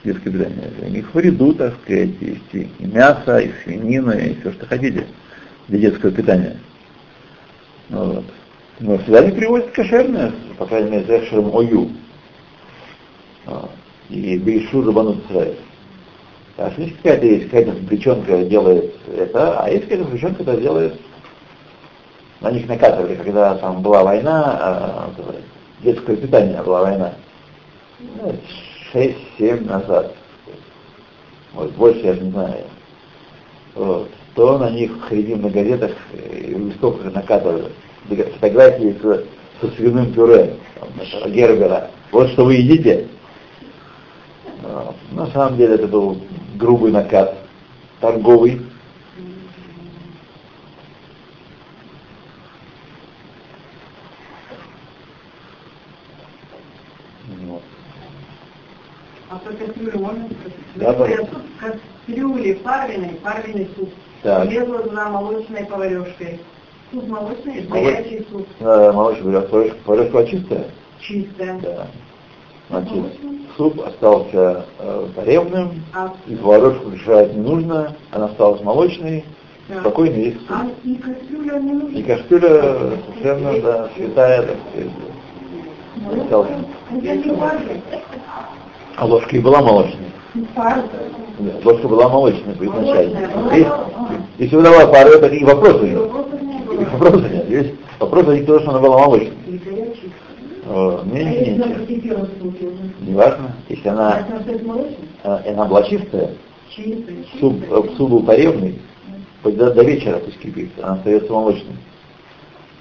Детское 0.03 0.31
питание. 0.31 0.71
У 0.81 0.89
них 0.89 1.13
в 1.13 1.19
ряду, 1.19 1.53
так 1.53 1.73
сказать, 1.83 2.09
есть 2.21 2.53
и 2.53 2.69
мясо, 2.79 3.37
и 3.37 3.51
свинина, 3.63 4.11
и 4.11 4.35
все, 4.39 4.51
что 4.51 4.65
хотите 4.67 5.05
для 5.67 5.79
детского 5.79 6.11
питания. 6.11 6.57
Ну 7.89 8.13
Вот. 8.13 8.25
Но 8.79 8.97
сюда 8.99 9.25
не 9.25 9.31
привозят 9.31 9.71
кошерное, 9.71 10.33
по 10.57 10.65
крайней 10.65 10.91
мере, 10.91 11.05
с 11.05 11.23
экшером 11.23 11.55
ОЮ. 11.55 11.89
Вот. 13.45 13.71
И 14.09 14.37
Бейшу 14.37 14.83
Рабанут 14.83 15.29
Израиль. 15.29 15.57
А 16.57 16.71
если 16.77 16.93
какая-то 16.95 17.25
есть, 17.25 17.45
какая-то 17.45 17.71
фабричонка 17.73 18.43
делает 18.45 18.93
это, 19.15 19.59
а 19.59 19.69
есть 19.69 19.83
какая-то 19.83 20.05
фабричонка, 20.05 20.37
которая 20.39 20.61
делает, 20.61 21.01
на 22.41 22.51
них 22.51 22.67
накатывали, 22.67 23.15
когда 23.15 23.55
там 23.55 23.81
была 23.81 24.03
война, 24.03 24.57
а, 24.59 25.09
детское 25.81 26.15
питание 26.15 26.61
была 26.61 26.83
война, 26.83 27.13
ну, 27.99 28.35
6-7 28.93 29.65
назад, 29.65 30.15
вот, 31.53 31.71
больше 31.73 32.05
я 32.05 32.13
не 32.15 32.31
знаю, 32.31 32.63
вот, 33.73 34.11
то 34.35 34.57
на 34.57 34.69
них 34.69 34.91
ходили 35.07 35.35
на 35.35 35.49
газетах 35.49 35.91
и 36.13 36.53
в 36.53 36.67
листовках 36.67 37.13
накатывали 37.13 37.71
фотографии 38.07 38.95
с, 39.01 39.25
со 39.61 39.75
свиным 39.75 40.13
пюре, 40.13 40.57
там, 40.79 41.31
Гербера. 41.31 41.89
Вот 42.11 42.29
что 42.31 42.45
вы 42.45 42.55
едите. 42.55 43.07
Вот. 44.61 44.95
На 45.11 45.27
самом 45.27 45.57
деле 45.57 45.75
это 45.75 45.87
был 45.87 46.17
грубый 46.55 46.91
накат, 46.91 47.37
торговый. 48.01 48.61
Вот. 57.41 57.63
А 59.29 59.37
про 59.37 59.53
кастрюлю 59.53 59.99
можно? 59.99 60.29
Да, 60.75 60.87
Я 60.87 60.93
пожалуйста. 60.93 61.25
тут 61.35 61.43
как 61.59 61.79
Трюли 62.05 62.53
парвиный, 62.53 63.15
парвиный 63.23 63.67
суп. 63.75 63.91
Так. 64.25 64.49
Лезла 64.49 64.79
туда 64.79 65.09
молочной 65.09 65.65
поварешкой. 65.65 66.39
Суп 66.91 67.07
молочный, 67.07 67.61
Молоч- 67.61 67.69
горячий 67.69 68.25
суп, 68.31 68.47
Э, 68.59 68.91
Молочная 68.91 69.41
поварешка, 69.41 69.77
поварешка 69.85 70.25
чистая? 70.25 70.65
чистая. 70.99 71.59
Да. 71.61 71.87
Значит, 72.71 73.03
суп 73.55 73.79
остался 73.85 74.65
э, 74.79 75.07
поревным, 75.15 75.83
А, 75.93 76.11
и 76.25 76.35
поварешку 76.35 76.89
решать 76.89 77.35
не 77.35 77.41
нужно, 77.41 77.95
она 78.11 78.25
осталась 78.25 78.61
молочной, 78.63 79.23
да. 79.69 79.81
спокойно 79.81 80.15
есть 80.15 80.39
суп. 80.47 80.49
а 80.51 80.65
и 80.83 80.95
кастрюля 80.95 81.59
не 81.59 81.71
нужна. 81.73 81.99
И 81.99 82.01
кастрюля 82.01 82.49
совершенно, 83.05 83.61
да, 83.61 83.89
святая, 83.95 84.41
так 84.41 84.57
сказать. 84.71 84.91
А 88.97 89.05
ложка 89.05 89.35
и 89.35 89.39
была 89.39 89.61
молочной. 89.61 89.99
Да, 91.39 91.51
ложка 91.63 91.87
была 91.87 92.09
молочной 92.09 92.53
изначально. 92.53 93.27
Молочная. 93.35 93.57
Есть, 93.57 93.71
если 94.37 94.55
вы 94.55 94.63
давали 94.63 94.91
пару, 94.91 95.09
это 95.11 95.27
и 95.27 95.43
вопросов 95.43 95.83
нет. 95.83 95.95
И 95.95 95.97
было. 95.97 96.85
вопросов 96.85 97.31
нет. 97.31 97.49
Есть 97.49 97.73
вопрос 97.99 98.27
не 98.27 98.43
то, 98.43 98.59
что 98.59 98.69
она 98.71 98.79
была 98.79 98.97
молочной. 98.99 99.33
Э, 100.67 100.99
Не, 101.11 101.19
А 101.19 101.23
не, 101.23 101.51
не, 101.51 101.59
в 101.59 103.07
не 103.07 103.13
важно. 103.13 103.55
Если 103.69 103.87
она, 103.87 104.25
молочный? 104.63 104.97
э, 105.23 105.53
она 105.53 105.65
была 105.65 105.83
чистая, 105.83 106.31
суп, 107.39 107.55
э, 107.69 107.83
суп 107.97 108.09
был 108.09 108.23
поревный, 108.23 108.81
хоть 109.43 109.57
до, 109.57 109.71
до 109.73 109.83
вечера 109.83 110.17
пусть 110.17 110.39
кипит, 110.39 110.71
она 110.81 110.93
остается 110.95 111.31
молочной. 111.31 111.75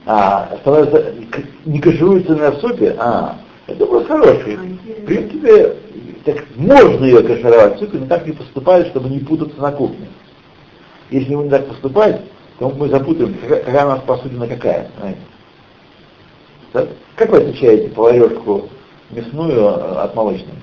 А, 0.06 0.56
становится, 0.60 1.14
не 1.64 1.78
кашируется 1.78 2.34
на 2.36 2.52
супе, 2.52 2.94
а, 2.98 3.36
это 3.66 3.86
было 3.86 4.04
хороший. 4.04 4.56
В 4.56 5.04
принципе, 5.06 5.76
так 6.24 6.44
можно 6.56 7.04
ее 7.04 7.22
кашировать 7.22 7.78
супе, 7.78 7.98
но 7.98 8.06
так 8.06 8.26
не 8.26 8.32
поступает, 8.32 8.88
чтобы 8.88 9.08
не 9.10 9.18
путаться 9.18 9.60
на 9.60 9.72
кухне. 9.72 10.08
Если 11.10 11.34
мы 11.34 11.44
не 11.44 11.50
так 11.50 11.66
поступать, 11.66 12.22
то 12.58 12.70
мы 12.70 12.88
запутаем, 12.88 13.36
какая, 13.46 13.84
у 13.84 13.88
нас 13.90 14.00
посудина 14.06 14.48
какая. 14.48 14.90
Так? 16.72 16.88
Как 17.16 17.30
вы 17.30 17.38
отличаете 17.38 17.88
поварешку 17.90 18.68
мясную 19.10 20.02
от 20.02 20.14
молочной? 20.14 20.54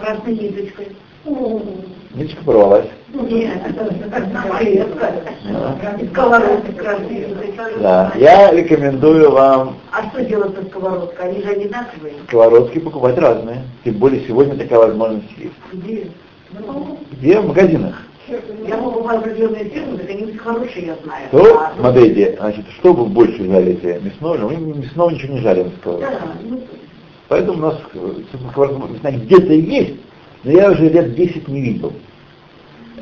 Красной 0.00 0.34
ниточкой. 0.34 0.88
Ниточка 2.14 2.44
порвалась. 2.44 2.88
Да. 7.80 8.12
Я 8.16 8.50
рекомендую 8.52 9.30
вам 9.30 9.76
А 9.92 10.08
что 10.10 10.24
делать 10.24 10.54
со 10.56 10.64
сковородкой? 10.64 11.28
Они 11.30 11.42
же 11.42 11.50
одинаковые. 11.50 12.14
сковородки 12.26 12.78
покупать 12.78 13.18
разные. 13.18 13.62
Тем 13.84 13.94
более 13.94 14.26
сегодня 14.26 14.56
такая 14.56 14.78
возможность 14.78 15.30
есть. 15.38 15.54
Где? 15.72 16.06
Где? 17.12 17.40
В 17.40 17.48
магазинах. 17.48 18.02
Я 18.66 18.76
могу 18.78 19.02
в 19.02 19.08
определенные 19.08 19.64
фирмы, 19.66 19.98
так 19.98 20.10
они 20.10 20.24
очень 20.24 20.38
хорошие, 20.38 20.86
я 20.86 20.96
знаю. 21.04 21.28
То, 21.30 21.60
А, 21.60 21.72
смотрите, 21.78 22.36
значит, 22.40 22.64
что 22.80 22.92
вы 22.92 23.04
больше 23.06 23.44
жарите? 23.44 24.00
Мясное? 24.02 24.38
Мы 24.38 24.56
мясного 24.56 25.10
ничего 25.10 25.34
не 25.34 25.40
жарим. 25.42 25.70
Да, 25.84 26.18
ну, 26.42 26.60
Поэтому 27.28 27.58
у 27.58 27.60
нас 27.60 27.78
э, 27.94 28.98
знаю, 29.00 29.20
где-то 29.20 29.52
есть, 29.52 29.94
но 30.42 30.50
я 30.50 30.70
уже 30.70 30.88
лет 30.88 31.14
10 31.14 31.46
не 31.48 31.60
видел. 31.60 31.92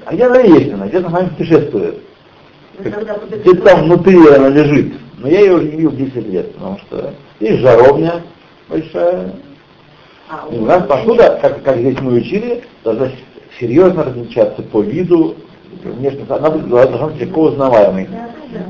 А 0.06 0.14
где 0.14 0.24
она 0.24 0.40
есть 0.40 0.72
она, 0.72 0.86
где-то 0.86 1.06
она 1.08 1.20
путешествует. 1.28 1.98
Где-то 2.78 3.62
там 3.62 3.84
внутри 3.84 4.18
она 4.28 4.48
лежит. 4.48 4.94
Но 5.18 5.28
я 5.28 5.40
ее 5.40 5.54
уже 5.54 5.64
не 5.66 5.76
видел 5.76 5.92
10 5.92 6.14
лет, 6.28 6.54
потому 6.54 6.78
что 6.78 7.14
есть 7.40 7.60
жаровня 7.60 8.22
большая. 8.68 9.32
А, 10.28 10.46
И 10.50 10.58
у 10.58 10.64
нас 10.64 10.86
посуда, 10.86 11.38
как, 11.40 11.62
как 11.62 11.78
здесь 11.78 12.00
мы 12.00 12.14
учили, 12.14 12.64
должна 12.82 13.10
серьезно 13.58 14.04
различаться 14.04 14.62
по 14.62 14.80
виду, 14.82 15.36
внешне, 15.82 16.24
она 16.28 16.50
должна 16.50 17.06
быть 17.06 17.20
легко 17.20 17.42
узнаваемой. 17.42 18.08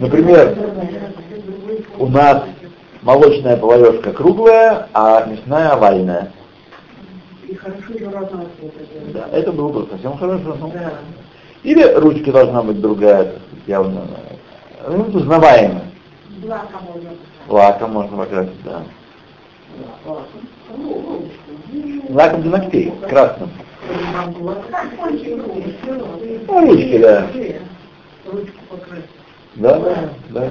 Например, 0.00 0.56
у 1.98 2.06
нас 2.06 2.44
молочная 3.02 3.56
поварешка 3.56 4.12
круглая, 4.12 4.88
а 4.92 5.26
мясная 5.26 5.70
овальная. 5.70 6.32
И 7.46 7.54
хорошо 7.54 7.92
ее. 7.92 8.10
Да, 9.12 9.28
это 9.32 9.52
было 9.52 9.68
бы 9.68 9.86
совсем 9.90 10.16
хорошо. 10.16 10.56
ну. 10.60 10.72
Да. 10.72 10.92
Или 11.64 11.82
ручка 11.94 12.30
должна 12.30 12.62
быть 12.62 12.80
другая, 12.80 13.32
явно. 13.66 14.02
Ну, 14.86 15.04
узнаваемая. 15.04 15.84
Злака 16.42 16.78
можно. 16.78 17.10
Лаком 17.48 17.92
можно 17.92 18.18
покрасить, 18.18 18.62
да. 18.64 18.82
Лаком 22.10 22.42
для 22.42 22.50
ногтей, 22.50 22.92
красным. 23.08 23.50
Ну, 26.46 26.66
ручки, 26.66 26.98
да. 26.98 27.26
Ручку. 28.26 28.60
Да, 29.56 29.78
да, 29.78 30.10
да. 30.30 30.50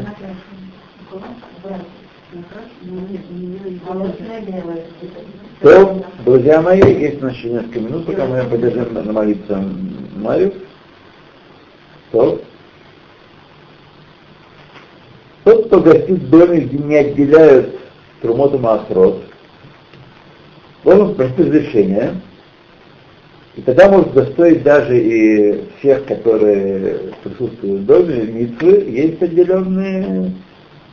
То, 5.61 6.03
друзья 6.25 6.61
мои, 6.61 6.79
есть 6.79 7.21
еще 7.21 7.49
несколько 7.51 7.79
минут, 7.79 8.05
пока 8.07 8.25
мы 8.25 8.43
подержим 8.45 8.93
на 8.93 9.13
молиться 9.13 9.63
Марию. 10.15 10.53
То. 12.13 12.39
Тот, 15.43 15.65
кто 15.65 15.81
гостит 15.81 16.19
в 16.19 16.29
доме, 16.29 16.59
где 16.61 16.77
не 16.77 16.95
отделяют 16.95 17.75
Трумоту 18.21 18.59
Маасрот, 18.59 19.23
должен 20.83 21.15
спросить 21.15 21.39
разрешение, 21.39 22.13
и 23.55 23.61
тогда 23.61 23.89
может 23.89 24.13
достоить 24.13 24.61
даже 24.61 24.95
и 24.95 25.63
всех, 25.79 26.05
которые 26.05 27.13
присутствуют 27.23 27.81
в 27.81 27.85
доме, 27.85 28.21
митвы, 28.21 28.85
есть 28.89 29.21
отделенные, 29.21 30.33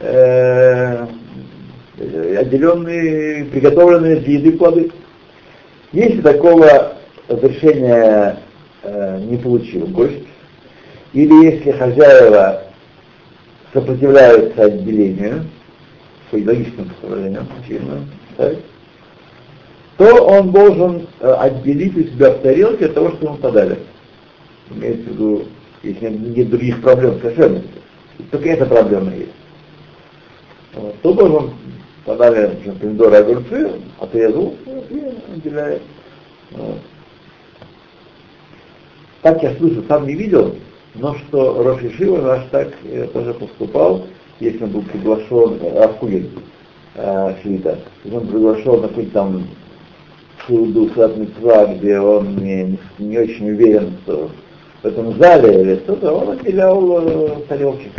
э, 0.01 1.07
отделенные, 2.39 3.45
приготовленные 3.45 4.17
для 4.17 4.39
еды 4.39 4.53
плоды. 4.53 4.91
Если 5.93 6.23
такого 6.23 6.95
разрешения 7.29 8.39
э, 8.85 9.19
не 9.19 9.37
получил 9.37 9.87
гость, 9.87 10.30
или 11.13 11.45
если 11.45 11.73
хозяева 11.73 12.63
сопротивляются 13.73 14.65
отделению, 14.65 15.47
по 16.31 16.37
логическому 16.37 16.89
составлению, 16.91 17.47
очевидно, 17.63 18.07
то 19.97 20.25
он 20.25 20.51
должен 20.51 21.07
э, 21.21 21.31
отделить 21.31 21.97
у 21.97 22.03
себя 22.05 22.31
в 22.31 22.39
тарелке 22.41 22.87
от 22.87 22.95
того, 22.95 23.11
что 23.11 23.27
ему 23.27 23.37
подали. 23.37 23.79
Имеется 24.71 25.11
в 25.11 25.13
виду, 25.13 25.45
если 25.83 26.09
нет, 26.09 26.37
нет 26.37 26.51
других 26.51 26.81
проблем 26.81 27.21
с. 27.21 27.63
Только 28.31 28.49
эта 28.49 28.65
проблема 28.65 29.13
есть. 29.15 29.33
Вот. 30.75 30.95
То 31.03 31.13
должен 31.13 31.51
подали 32.07 32.47
например, 32.47 32.77
помидоры, 32.77 33.17
огурцы, 33.17 33.73
отрезал 33.99 34.55
и 34.89 35.03
отделяет. 35.35 35.83
Вот. 36.53 36.79
Так 39.21 39.43
я 39.43 39.55
слышу, 39.57 39.85
сам 39.87 40.07
не 40.07 40.15
видел, 40.15 40.57
но 40.95 41.15
что 41.15 41.63
Роши 41.63 41.91
Шива 41.97 42.21
наш 42.21 42.45
так 42.51 42.69
э, 42.85 43.07
тоже 43.13 43.35
поступал, 43.35 44.07
если 44.41 44.65
он 44.65 44.71
был 44.71 44.83
приглашен, 44.83 45.59
э, 45.63 45.79
Рафкугин, 45.83 46.31
э, 46.97 47.35
Швита, 47.43 47.79
если 48.05 48.17
он 48.17 48.27
приглашен 48.27 48.81
на 48.81 48.89
какой-то 48.89 49.11
там 49.13 49.47
суду 50.47 50.91
сад 50.95 51.17
митцва, 51.17 51.67
где 51.67 51.99
он 52.01 52.37
не, 52.37 52.79
не 52.99 53.19
очень 53.19 53.51
уверен, 53.51 53.93
что 54.05 54.31
в 54.83 54.87
этом 54.87 55.17
зале 55.19 55.61
или 55.63 55.77
что-то, 55.77 56.13
он 56.13 56.31
отделял 56.31 57.07
э, 57.09 57.37
тарелки. 57.49 57.91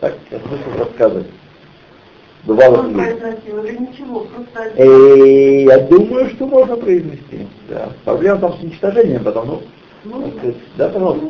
Так 0.00 0.14
я 0.30 0.38
слышал 0.38 0.78
рассказывать. 0.78 1.26
Бывало 2.44 2.78
Он 2.78 2.96
есть. 2.98 3.18
произносил 3.18 3.64
или 3.64 3.76
ничего, 3.76 4.20
просто 4.20 4.72
Э, 4.76 5.62
я 5.64 5.78
думаю, 5.80 6.30
что 6.30 6.46
можно 6.46 6.76
произнести. 6.76 7.46
Да. 7.68 7.90
Проблема 8.04 8.38
там 8.38 8.54
с 8.54 8.62
уничтожением, 8.62 9.24
потом, 9.24 9.46
ну, 9.46 9.62
Ну, 10.04 10.30
сказать, 10.38 10.56
да, 10.78 10.88
пожалуйста. 10.88 11.26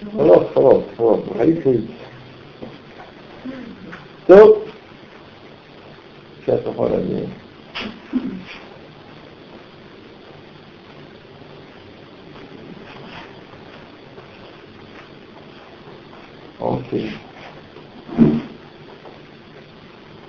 Пожалуйста, 0.00 1.34
ходите, 1.36 1.62
ходите. 1.62 1.88
То, 4.26 4.64
сейчас 6.44 6.60
посмотрим. 6.60 7.30
Окей. 16.60 17.12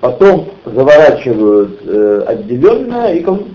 Потом 0.00 0.48
заворачивают 0.64 1.80
э, 1.84 2.24
отделенное 2.26 3.14
и 3.14 3.22
кладут 3.22 3.52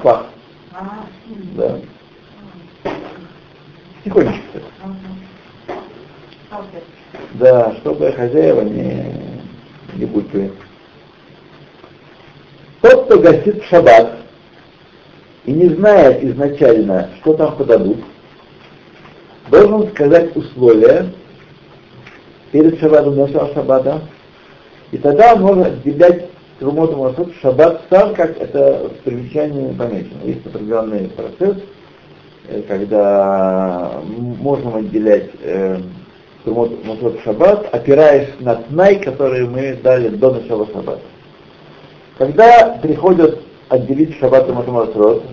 Да, 7.39 7.73
чтобы 7.81 8.13
хозяева 8.13 8.61
не, 8.61 9.13
не 9.95 10.05
бутили. 10.05 10.53
Тот, 12.81 13.05
кто 13.05 13.19
гостит 13.19 13.61
в 13.61 13.67
шаббат 13.67 14.19
и 15.43 15.51
не 15.51 15.67
знает 15.69 16.23
изначально, 16.23 17.09
что 17.19 17.33
там 17.33 17.57
подадут, 17.57 17.97
должен 19.51 19.89
сказать 19.89 20.33
условия 20.37 21.07
перед 22.53 22.79
шаббатом, 22.79 23.17
начала 23.17 23.53
шаббата, 23.53 24.01
и 24.91 24.97
тогда 24.97 25.33
он 25.33 25.41
может 25.41 25.67
отделять 25.67 26.29
Трумоту 26.59 26.95
Масот 26.95 27.33
шаббат 27.41 27.81
сам, 27.89 28.15
как 28.15 28.39
это 28.39 28.91
в 28.91 29.03
примечании 29.03 29.73
помечено. 29.73 30.23
Есть 30.23 30.45
определенный 30.45 31.09
процесс, 31.09 31.57
э, 32.47 32.61
когда 32.61 33.91
можно 34.05 34.77
отделять 34.77 35.31
Масот 36.51 37.21
шаббат, 37.23 37.73
опираясь 37.73 38.29
на 38.39 38.55
тнай, 38.55 38.99
который 38.99 39.47
мы 39.47 39.73
дали 39.75 40.09
до 40.09 40.31
начала 40.31 40.67
шаббата. 40.67 41.01
Когда 42.17 42.79
приходят 42.81 43.41
отделить 43.69 44.17
шаббат 44.19 44.47
и 44.49 44.51
Масот 44.51 45.23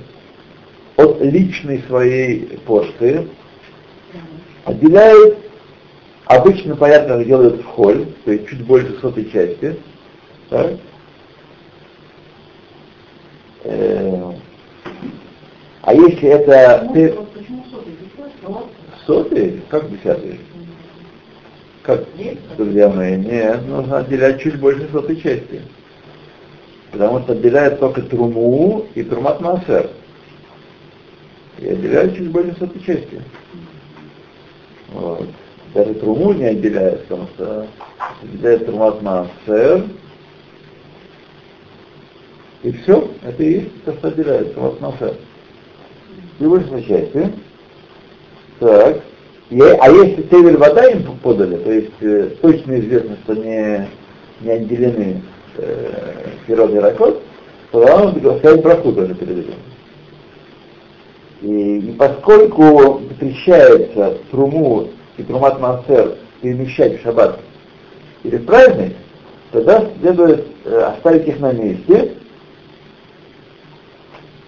от 0.97 1.21
личной 1.21 1.83
своей 1.89 2.59
порции, 2.67 3.29
отделяют 4.65 5.39
обычно, 6.27 6.77
понятно, 6.77 7.25
делают 7.25 7.61
в 7.61 7.65
холь, 7.67 8.07
то 8.25 8.33
есть 8.33 8.49
чуть 8.49 8.65
больше 8.65 8.99
сотой 9.01 9.31
части, 9.31 9.77
так? 10.49 10.73
Э, 13.65 14.33
а 15.83 15.95
если 15.95 16.29
это... 16.29 16.91
Ты... 16.93 17.15
Сотый? 19.07 19.63
Как 19.69 19.91
десятый? 19.91 20.39
Как, 21.83 22.05
друзья 22.57 22.89
мои? 22.89 23.17
Нет, 23.17 23.67
нужно 23.67 23.99
отделять 23.99 24.41
чуть 24.41 24.59
больше 24.61 24.89
сотой 24.93 25.17
части. 25.17 25.63
Потому 26.93 27.21
что 27.21 27.33
отделяют 27.33 27.81
только 27.81 28.03
труму 28.03 28.87
и 28.95 29.03
трумат 29.03 29.41
массер. 29.41 29.91
И 31.59 31.69
отделяют 31.69 32.17
чуть 32.17 32.31
больше 32.31 32.55
сотой 32.59 32.81
части. 32.83 33.21
Вот. 34.93 35.29
Даже 35.75 35.95
труму 35.95 36.33
не 36.35 36.45
отделяют, 36.45 37.03
потому 37.03 37.27
что 37.35 37.67
отделяет 38.23 38.67
трумат 38.67 39.03
массер, 39.03 39.85
и 42.63 42.71
все, 42.71 43.11
это 43.25 43.43
и 43.43 43.53
есть 43.55 43.85
то, 43.85 43.93
что 43.95 44.09
отделяется 44.09 44.61
от 44.61 44.81
носа. 44.81 45.17
И 46.39 46.45
большей 46.45 46.85
части. 46.85 47.33
Так. 48.61 49.03
А 49.61 49.91
если 49.91 50.23
тевель 50.23 50.57
вода 50.57 50.87
им 50.89 51.05
подали, 51.19 51.57
то 51.57 51.73
есть 51.73 51.93
э, 52.01 52.31
точно 52.41 52.81
известно, 52.81 53.17
что 53.25 53.35
не, 53.35 53.89
не 54.41 54.51
отделены 54.51 55.23
э, 55.59 56.29
и 56.47 56.55
ракот, 56.55 57.23
то 57.71 57.81
он 57.81 58.19
сказать 58.39 58.63
браху 58.63 58.93
тоже 58.93 59.15
перед 59.15 59.39
этим. 59.39 59.55
И, 61.43 61.79
и 61.79 61.93
поскольку 61.93 63.03
запрещается 63.09 64.19
труму 64.31 64.89
и 65.17 65.23
трумат 65.23 65.61
мансер 65.61 66.17
перемещать 66.41 66.99
в 66.99 67.03
шаббат 67.03 67.41
или 68.23 68.37
в 68.37 68.47
праздник, 68.47 68.95
тогда 69.51 69.87
следует 70.01 70.47
э, 70.65 70.79
оставить 70.95 71.29
их 71.29 71.41
на 71.41 71.53
месте 71.53 72.13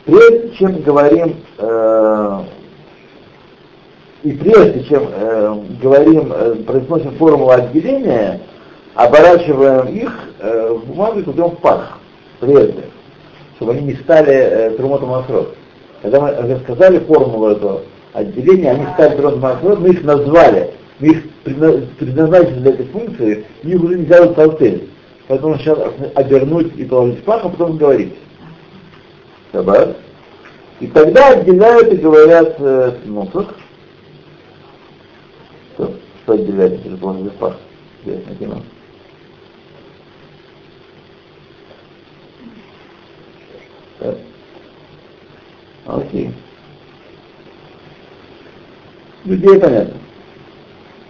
Прежде 0.04 0.50
чем 0.58 0.82
говорим, 0.82 1.36
э, 1.56 2.40
и 4.24 4.32
прежде 4.32 4.82
чем 4.84 5.06
э, 5.12 5.54
говорим, 5.82 6.32
э, 6.32 6.54
произносим 6.66 7.12
формулу 7.12 7.50
отделения, 7.50 8.40
оборачиваем 8.94 9.86
их 9.88 10.10
э, 10.40 10.72
в 10.72 10.86
бумагу 10.86 11.20
и 11.20 11.22
кладем 11.22 11.50
в 11.50 11.58
пах, 11.58 11.98
прежде, 12.40 12.84
чтобы 13.56 13.72
они 13.72 13.82
не 13.82 13.94
стали 13.96 14.32
э, 14.32 14.70
трумотом 14.70 15.12
асрот. 15.12 15.54
Когда 16.00 16.20
мы 16.20 16.58
сказали 16.64 16.98
формулу 17.00 17.50
этого 17.50 17.82
отделения, 18.14 18.70
они 18.70 18.86
стали 18.94 19.14
трумотом 19.14 19.44
асрот, 19.44 19.80
мы 19.80 19.90
их 19.90 20.02
назвали, 20.02 20.70
мы 21.00 21.08
их 21.08 21.30
предназначили 21.44 22.60
для 22.60 22.70
этой 22.72 22.86
функции, 22.86 23.44
их 23.62 23.82
уже 23.82 23.98
нельзя 23.98 24.22
вытолтелить. 24.22 24.88
Поэтому 25.28 25.58
сейчас 25.58 25.78
обернуть 26.14 26.74
и 26.76 26.84
положить 26.84 27.20
в 27.20 27.24
пах, 27.24 27.44
а 27.44 27.48
потом 27.50 27.76
говорить 27.76 28.14
и 30.80 30.86
тогда 30.88 31.28
отделяют 31.28 31.92
и 31.92 31.96
говорят, 31.96 32.56
э, 32.58 32.92
ну, 33.04 33.26
тут, 33.32 33.48
что, 36.36 36.66
если 36.66 37.04
он 37.04 37.30
пах, 37.30 37.56
интересная 38.02 38.36
тема. 38.36 38.62
Так. 43.98 44.16
Окей. 45.86 46.30
Людей 49.24 49.58
понятно. 49.58 49.94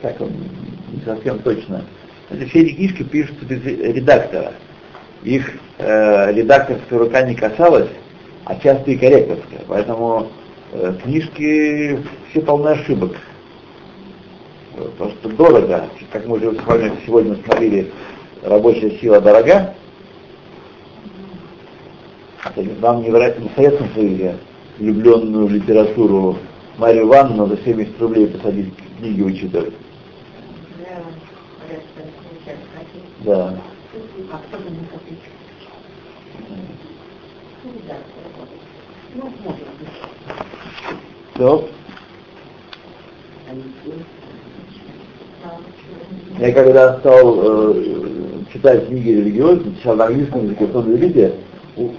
Так 0.02 0.20
он 0.20 0.30
не 0.92 1.00
совсем 1.04 1.38
точно. 1.40 1.84
Это 2.30 2.46
все 2.46 2.62
эти 2.62 2.74
книжки 2.74 3.02
пишутся 3.02 3.44
без 3.44 3.64
редактора. 3.64 4.52
Их 5.24 5.50
э, 5.78 6.32
редакторская 6.32 6.98
рука 6.98 7.22
не 7.22 7.34
касалась, 7.34 7.88
а 8.44 8.54
часто 8.56 8.90
и 8.90 8.96
корректорская. 8.96 9.60
Поэтому 9.66 10.30
э, 10.72 10.94
книжки 11.02 11.98
все 12.30 12.40
полны 12.42 12.68
ошибок. 12.68 13.16
Потому 14.96 15.10
что 15.12 15.28
дорого, 15.30 15.88
как 16.12 16.26
мы 16.26 16.36
уже 16.36 16.54
с 16.54 16.64
вами 16.64 16.92
сегодня 17.04 17.34
смотрели, 17.44 17.90
рабочая 18.42 18.92
сила 18.98 19.20
дорога. 19.20 19.74
Вам 22.80 23.02
не, 23.02 23.08
не 23.08 23.50
советуем 23.56 23.90
свою 23.92 24.34
влюбленную 24.78 25.48
литературу 25.48 26.38
Марию 26.78 27.04
Ивановну 27.04 27.48
за 27.48 27.56
70 27.56 28.00
рублей 28.00 28.28
посадить 28.28 28.72
книги 28.98 29.22
учитывать. 29.22 29.74
Да. 33.24 33.54
Все. 41.34 41.68
Я 46.38 46.52
когда 46.52 46.98
стал 46.98 47.38
э, 47.42 47.84
читать 48.52 48.86
книги 48.88 49.10
религиозные, 49.10 49.76
читал 49.76 49.96
на 49.96 50.06
английском 50.06 50.44
языке, 50.44 50.66
в 50.66 50.88
религия, 50.88 51.32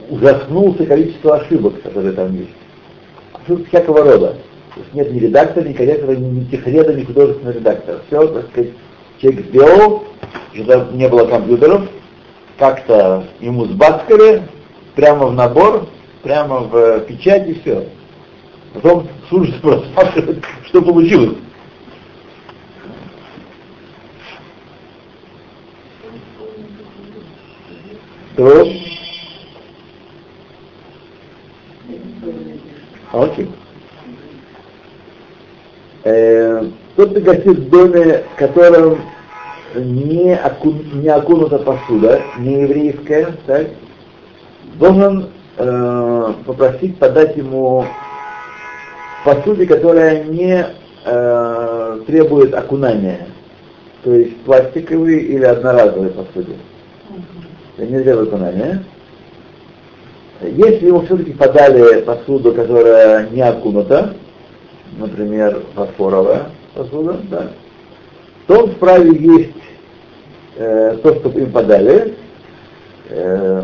ужаснулся 0.10 0.86
количество 0.86 1.38
ошибок, 1.38 1.82
которые 1.82 2.14
там 2.14 2.36
есть. 2.36 2.50
Ошибки 3.34 3.68
всякого 3.70 4.04
рода. 4.04 4.36
То 4.74 4.82
есть 4.82 4.94
нет 4.94 5.12
ни 5.14 5.20
редактора, 5.20 5.68
ни 5.68 5.74
корректора, 5.74 6.16
ни, 6.16 6.44
техреда, 6.46 6.94
ни 6.94 7.04
художественного 7.04 7.56
редактора. 7.56 8.00
Все, 8.08 8.28
так 8.28 8.50
сказать, 8.50 8.72
человек 9.22 9.46
сделал, 9.48 10.04
когда 10.54 10.88
не 10.92 11.08
было 11.08 11.26
компьютеров, 11.26 11.84
как-то 12.58 13.24
ему 13.40 13.66
сбацкали, 13.66 14.44
прямо 14.96 15.28
в 15.28 15.34
набор, 15.34 15.88
прямо 16.24 16.60
в 16.60 17.00
печати, 17.02 17.58
все. 17.62 17.86
Потом 18.74 19.08
слушать 19.30 19.62
просто 19.62 19.88
спрашивает, 19.92 20.44
что 20.66 20.82
получилось. 20.82 21.38
То. 28.36 28.68
Окей. 33.14 33.50
Э, 36.04 36.66
тот 36.96 37.12
гостит 37.14 37.60
в 37.60 37.70
доме, 37.70 38.24
в 38.34 38.38
котором 38.38 39.00
не, 39.76 40.36
оку, 40.36 40.74
не 40.94 41.08
окунута 41.08 41.60
посуда, 41.60 42.22
не 42.38 42.64
еврейская, 42.64 43.34
так, 43.46 43.68
должен 44.76 45.30
э, 45.58 46.34
попросить 46.46 46.98
подать 46.98 47.38
ему 47.38 47.86
посуде, 49.24 49.66
которая 49.66 50.26
не 50.26 50.66
э, 51.06 52.00
требует 52.06 52.54
окунания, 52.54 53.28
то 54.04 54.14
есть 54.14 54.38
пластиковые 54.42 55.22
или 55.22 55.44
одноразовые 55.44 56.12
посуде. 56.12 56.56
Не 57.78 58.02
требует 58.02 58.30
окунания. 58.30 58.84
Если 60.42 60.88
ему 60.88 61.02
все-таки 61.02 61.34
подали 61.34 62.02
посуду, 62.02 62.54
которая 62.54 63.30
не 63.30 63.42
окунута, 63.42 64.14
например, 64.98 65.64
фарфоровая 65.76 66.52
посуда, 66.74 67.20
да, 67.30 67.52
то 68.48 68.64
он 68.64 68.72
вправе 68.72 69.12
есть 69.12 69.52
э, 70.56 70.98
то, 71.02 71.16
что 71.16 71.30
им 71.30 71.52
подали, 71.52 72.16
э, 73.10 73.64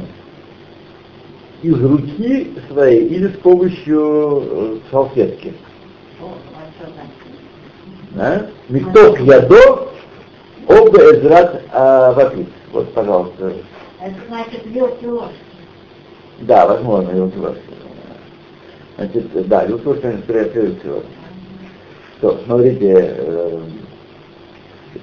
из 1.61 1.83
руки 1.83 2.53
своей 2.69 3.05
или 3.07 3.27
с 3.27 3.37
помощью 3.37 4.43
э, 4.43 4.77
салфетки. 4.91 5.53
Да? 8.11 8.47
Микток 8.69 9.19
ядо, 9.21 9.89
оба 10.67 10.99
эзрат 11.15 11.61
вапит. 11.71 12.49
Вот, 12.73 12.93
пожалуйста. 12.93 13.53
Это 14.03 14.15
значит 14.27 14.65
вилки 14.65 15.05
ложки. 15.05 15.35
Да, 16.39 16.65
возможно, 16.65 17.11
вилки 17.11 17.37
ложки. 17.37 17.61
Значит, 18.97 19.47
да, 19.47 19.65
конечно, 19.65 20.23
следует 20.25 20.79
всего. 20.79 21.03
что, 22.17 22.39
смотрите, 22.45 22.93
э, 22.95 23.59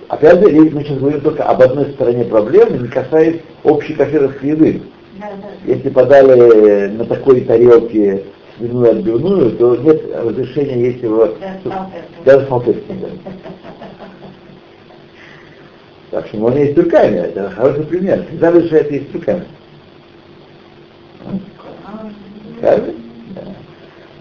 опять 0.08 0.40
же, 0.40 0.70
мы 0.70 0.82
сейчас 0.82 0.98
говорим 0.98 1.20
только 1.20 1.44
об 1.44 1.62
одной 1.62 1.92
стороне 1.92 2.24
проблемы, 2.24 2.78
не 2.78 2.88
касаясь 2.88 3.40
общей 3.62 3.94
кафировской 3.94 4.50
еды. 4.50 4.82
Да, 5.20 5.26
да. 5.42 5.72
Если 5.72 5.90
подали 5.90 6.88
на 6.88 7.04
такой 7.04 7.42
тарелке 7.42 8.24
свиную 8.56 8.90
отбивную, 8.90 9.52
то 9.52 9.76
нет 9.76 10.02
разрешения 10.12 10.90
есть 10.90 11.02
его 11.02 11.28
даже 12.24 12.46
салфетки. 12.48 12.92
да. 13.00 13.32
Так 16.10 16.26
что 16.26 16.38
можно 16.38 16.58
есть 16.58 16.78
руками, 16.78 17.18
это 17.18 17.50
хороший 17.50 17.84
пример. 17.84 18.24
Всегда 18.28 18.50
разрешается 18.50 18.94
есть 18.94 19.14
руками. 19.14 19.44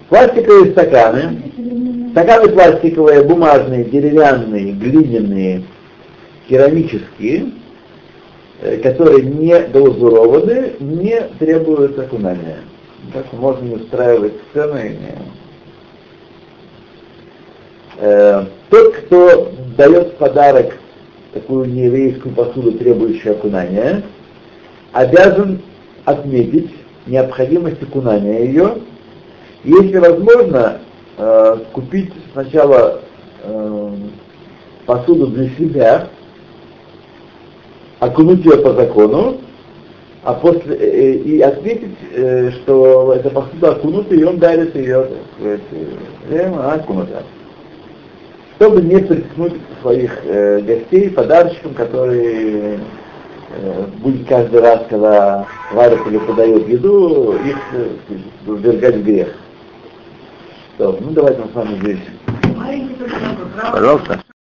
Пластиковые 0.08 0.72
стаканы. 0.72 1.42
Стаканы 2.12 2.48
пластиковые, 2.50 3.22
бумажные, 3.22 3.84
деревянные, 3.84 4.72
глиняные, 4.72 5.64
керамические, 6.48 7.52
э, 8.60 8.78
которые 8.78 9.22
не 9.24 9.58
доузурованы, 9.68 10.72
не 10.80 11.20
требуют 11.38 11.98
окунания. 11.98 12.58
Так 13.12 13.26
что 13.26 13.36
можно 13.36 13.64
не 13.64 13.74
устраивать 13.76 14.34
сцены. 14.50 14.98
Э, 17.98 18.44
Тот, 18.70 18.94
кто 18.94 19.52
дает 19.76 20.16
подарок 20.16 20.74
такую 21.32 21.66
нееврейскую 21.66 22.34
посуду, 22.34 22.72
требующую 22.72 23.34
окунания, 23.34 24.02
обязан 24.92 25.60
отметить 26.04 26.70
необходимость 27.06 27.82
окунания 27.82 28.46
ее, 28.46 28.78
если 29.64 29.98
возможно, 29.98 30.80
э, 31.16 31.56
купить 31.72 32.12
сначала 32.32 33.00
э, 33.42 33.94
посуду 34.86 35.26
для 35.28 35.48
себя, 35.50 36.08
окунуть 37.98 38.44
ее 38.44 38.58
по 38.58 38.72
закону, 38.72 39.38
а 40.22 40.34
после 40.34 40.76
э, 40.76 41.12
и 41.14 41.40
отметить, 41.40 41.96
э, 42.12 42.50
что 42.50 43.12
эта 43.14 43.30
посуда 43.30 43.72
окунута, 43.72 44.14
и 44.14 44.22
он 44.24 44.38
дарит 44.38 44.74
ее, 44.74 45.02
так 45.02 45.18
сказать, 45.34 45.60
э, 46.30 46.46
она 46.46 46.74
окунута. 46.74 47.22
Чтобы 48.58 48.82
не 48.82 48.98
приткнуть 48.98 49.54
своих 49.80 50.18
э, 50.24 50.60
гостей 50.62 51.10
подарочком, 51.10 51.74
которые 51.74 52.80
э, 53.50 53.84
будет 53.98 54.26
каждый 54.26 54.60
раз, 54.60 54.82
когда 54.90 55.46
варят 55.72 56.04
или 56.08 56.18
подают 56.18 56.68
еду, 56.68 57.34
их 57.34 57.56
э, 57.72 57.88
ввергать 58.46 58.96
в 58.96 59.04
грех. 59.04 59.28
Что, 60.74 60.98
ну 61.00 61.10
давайте 61.10 61.40
мы 61.40 61.48
с 61.52 61.54
вами 61.54 61.78
здесь. 61.78 62.00
Пожалуйста. 63.72 64.28